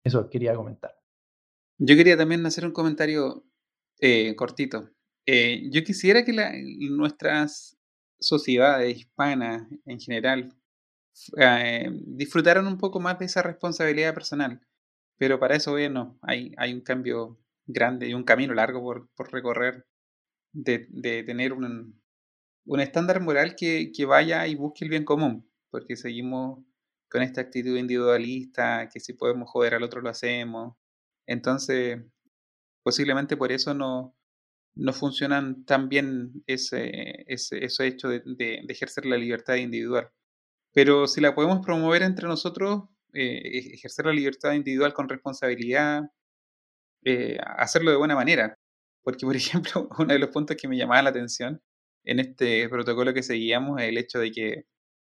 [0.03, 0.99] Eso quería comentar.
[1.79, 3.45] Yo quería también hacer un comentario
[3.99, 4.89] eh, cortito.
[5.25, 6.33] Eh, yo quisiera que
[6.89, 7.77] nuestras
[8.19, 10.53] sociedades hispanas en general
[11.37, 14.61] eh, disfrutaran un poco más de esa responsabilidad personal,
[15.17, 19.09] pero para eso bien no, hay, hay un cambio grande y un camino largo por,
[19.15, 19.85] por recorrer
[20.53, 22.01] de, de tener un,
[22.65, 26.63] un, estándar moral que, que vaya y busque el bien común, porque seguimos
[27.09, 30.75] con esta actitud individualista, que si podemos joder al otro lo hacemos.
[31.27, 32.01] Entonces,
[32.83, 34.15] posiblemente por eso no,
[34.75, 40.09] no funcionan tan bien ese, ese, hecho de, ejercer la libertad individual.
[40.73, 46.01] Pero si la podemos promover entre nosotros, eh, ejercer la libertad individual con responsabilidad,
[47.05, 48.57] eh, hacerlo de buena manera.
[49.03, 51.61] Porque, por ejemplo, uno de los puntos que me llamaba la atención
[52.05, 54.65] en este protocolo que seguíamos es el hecho de que,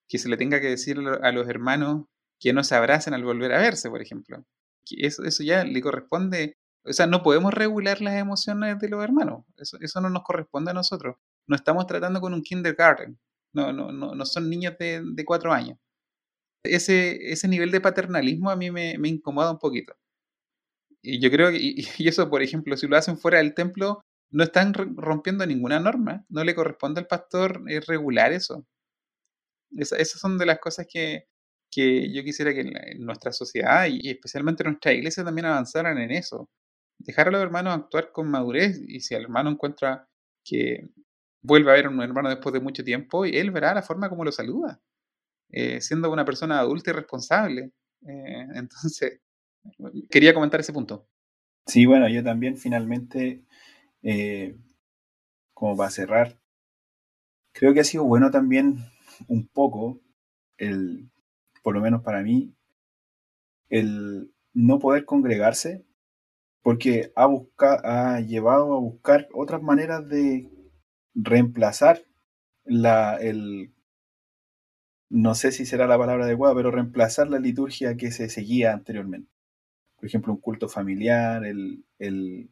[0.09, 2.05] que se le tenga que decir a los hermanos
[2.39, 4.45] que no se abracen al volver a verse, por ejemplo.
[4.91, 9.45] Eso, eso ya le corresponde, o sea, no podemos regular las emociones de los hermanos,
[9.57, 11.15] eso, eso no nos corresponde a nosotros.
[11.47, 13.19] No estamos tratando con un kindergarten,
[13.53, 15.77] no, no, no, no son niños de, de cuatro años.
[16.63, 19.93] Ese, ese nivel de paternalismo a mí me, me incomoda un poquito.
[21.03, 21.57] Y yo creo que,
[21.97, 26.25] y, eso, por ejemplo, si lo hacen fuera del templo, no están rompiendo ninguna norma.
[26.29, 28.65] No le corresponde al pastor eh, regular eso.
[29.77, 31.27] esas son de las cosas que,
[31.71, 36.11] que yo quisiera que en, nuestra sociedad y especialmente en nuestra iglesia también avanzaran en
[36.11, 36.49] eso.
[36.99, 40.07] Dejar a los hermanos actuar con madurez y si el hermano encuentra
[40.43, 40.89] que
[41.41, 44.25] vuelve a ver a un hermano después de mucho tiempo, él verá la forma como
[44.25, 44.81] lo saluda,
[45.51, 47.71] eh, siendo una persona adulta y responsable.
[48.07, 49.21] Eh, entonces,
[50.09, 51.07] quería comentar ese punto.
[51.67, 53.43] Sí, bueno, yo también finalmente,
[54.03, 54.55] eh,
[55.53, 56.37] como para cerrar,
[57.53, 58.77] creo que ha sido bueno también
[59.27, 60.01] un poco
[60.57, 61.09] el
[61.63, 62.55] por lo menos para mí,
[63.69, 65.83] el no poder congregarse,
[66.63, 67.29] porque ha,
[67.83, 70.49] ha llevado a buscar otras maneras de
[71.15, 72.03] reemplazar
[72.65, 73.73] la, el,
[75.11, 79.29] no sé si será la palabra adecuada, pero reemplazar la liturgia que se seguía anteriormente.
[80.01, 82.49] Por ejemplo, un culto familiar, el, el,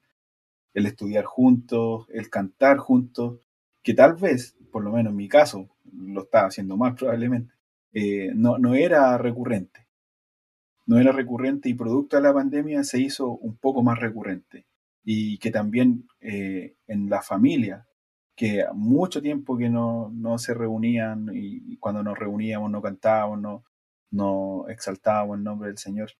[0.76, 3.39] estudiar juntos, el cantar juntos,
[3.82, 7.52] que tal vez, por lo menos en mi caso, lo estaba haciendo más probablemente,
[7.91, 9.88] eh, no, no era recurrente.
[10.86, 14.68] No era recurrente y producto de la pandemia se hizo un poco más recurrente.
[15.04, 17.88] Y que también eh, en la familia,
[18.36, 23.64] que mucho tiempo que no, no se reunían y, cuando nos reuníamos no cantábamos, no,
[24.12, 26.12] no exaltábamos el nombre del Señor,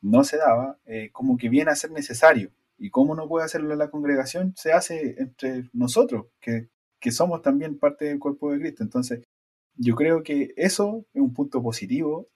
[0.00, 2.50] no se daba, eh, como que viene a ser necesario.
[2.78, 4.54] ¿Y cómo no puede hacerlo la congregación?
[4.56, 6.68] Se hace entre nosotros, que,
[7.00, 8.84] que somos también parte del cuerpo de Cristo.
[8.84, 9.22] Entonces,
[9.76, 12.28] yo creo que eso es un punto positivo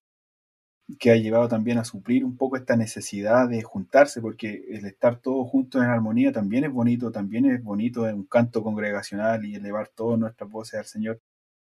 [0.99, 5.21] que ha llevado también a suplir un poco esta necesidad de juntarse, porque el estar
[5.21, 9.55] todos juntos en armonía también es bonito, también es bonito en un canto congregacional y
[9.55, 11.21] elevar todas nuestras voces al Señor.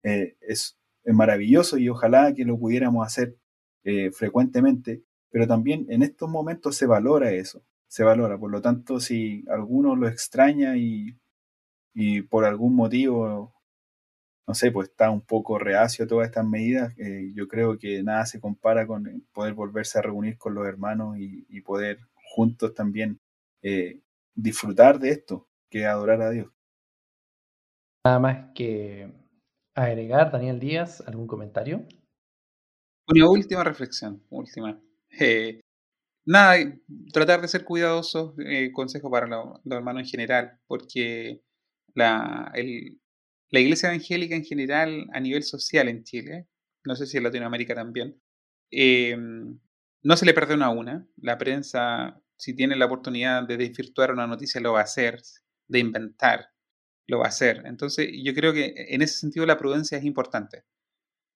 [0.02, 0.76] Eh, es,
[1.06, 3.34] maravilloso y ojalá que lo pudiéramos hacer
[3.84, 8.38] eh, frecuentemente, pero también en estos momentos se valora eso, se valora.
[8.38, 11.16] Por lo tanto, si alguno lo extraña y,
[11.94, 13.54] y por algún motivo
[14.50, 16.92] no sé, pues está un poco reacio a todas estas medidas.
[16.98, 21.16] Eh, yo creo que nada se compara con poder volverse a reunir con los hermanos
[21.20, 22.00] y, poder
[22.34, 23.20] juntos también
[23.62, 24.00] eh,
[24.34, 26.50] disfrutar de esto, que adorar a Dios.
[28.04, 29.12] Nada más que
[29.76, 31.86] agregar, Daniel Díaz, ¿algún comentario?
[33.06, 34.80] Una última reflexión, última.
[35.18, 35.60] Eh,
[36.26, 36.56] nada,
[37.12, 38.34] tratar de ser cuidadosos,
[38.72, 41.42] consejo para los hermanos en general, porque
[41.94, 42.52] la,
[43.50, 46.46] la iglesia evangélica en general a nivel social en Chile,
[46.84, 48.20] no sé si en Latinoamérica también,
[48.70, 49.58] em,
[50.02, 51.06] no se le perdona una.
[51.16, 55.20] La prensa, si tiene la oportunidad de desvirtuar una noticia, lo va a hacer,
[55.68, 56.48] de inventar,
[57.08, 57.62] lo va a hacer.
[57.66, 60.64] Entonces, yo creo que en ese sentido la prudencia es importante.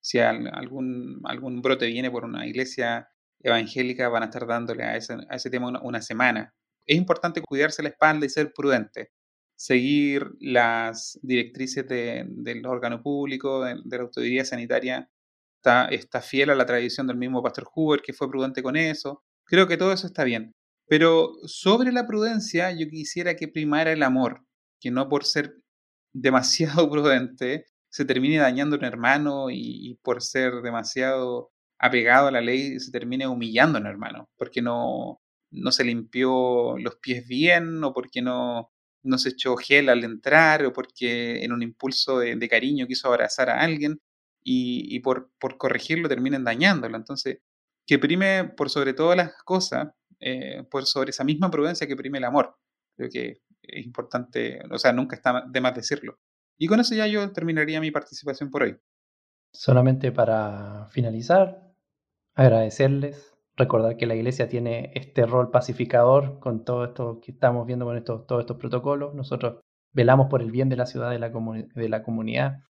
[0.01, 3.09] Si algún, algún brote viene por una iglesia
[3.45, 6.53] evangélica, van a estar dándole a ese, a ese tema una, semana.
[6.87, 9.11] Es importante cuidarse la espalda y ser prudente
[9.57, 15.09] seguir las directrices del órgano público, de, la autoridad sanitaria,
[15.91, 19.23] está, fiel a la tradición del mismo Pastor Hoover, que fue prudente con eso.
[19.45, 20.53] Creo que todo eso está bien.
[20.87, 24.45] Pero sobre la prudencia, yo quisiera que primara el amor,
[24.81, 25.55] que no por ser
[26.13, 32.41] demasiado prudente se termine dañando a un hermano y por ser demasiado apegado a la
[32.41, 35.21] ley se termine humillando a un hermano, porque no,
[35.51, 38.71] no se limpió los pies bien o porque no,
[39.03, 43.51] no se echó gel al entrar o porque en un impulso de, cariño quiso abrazar
[43.51, 44.01] a alguien
[44.47, 46.97] y, por, por, corregirlo terminen dañándolo.
[46.97, 47.39] Entonces,
[47.87, 49.89] que prime por sobre todas las cosas,
[50.21, 52.57] eh, por sobre esa misma prudencia que prime el amor.
[52.97, 56.19] Creo que es importante, o sea, nunca está de más decirlo.
[56.59, 58.77] Y con eso ya yo terminaría mi participación por hoy.
[59.53, 61.64] Solamente para finalizar,
[62.35, 67.85] agradecerles recordar que la iglesia tiene este rol pacificador con todo esto que estamos viendo
[67.85, 69.15] con estos, todos estos protocolos.
[69.15, 69.61] Nosotros
[69.93, 72.65] velamos por el bien de la ciudad, de la, de la comunidad.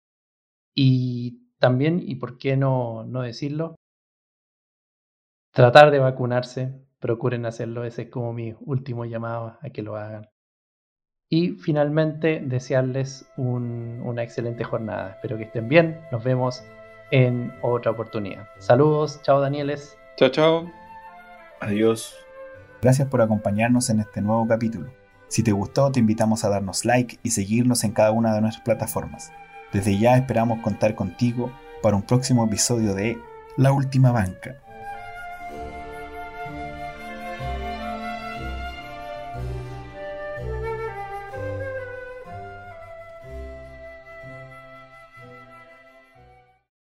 [0.75, 3.77] Y también, y por qué no, no decirlo,
[5.53, 10.29] tratar de vacunarse, procuren hacerlo, ese es como mi último llamado a que lo hagan.
[11.29, 15.13] Y finalmente, desearles una excelente jornada.
[15.13, 16.01] Espero que estén bien.
[16.11, 16.63] Nos vemos
[17.13, 18.49] en otra oportunidad.
[18.59, 19.97] Saludos, chao Danieles.
[20.17, 20.73] Chao, chao.
[21.61, 22.17] Adiós.
[22.81, 24.91] Gracias por acompañarnos en este nuevo capítulo.
[25.29, 28.65] Si te gustó, te invitamos a darnos like y seguirnos en cada una de nuestras
[28.65, 29.33] plataformas.
[29.73, 31.53] Desde ya esperamos contar contigo
[31.83, 33.19] para un próximo episodio de
[33.57, 34.62] La Última Banca.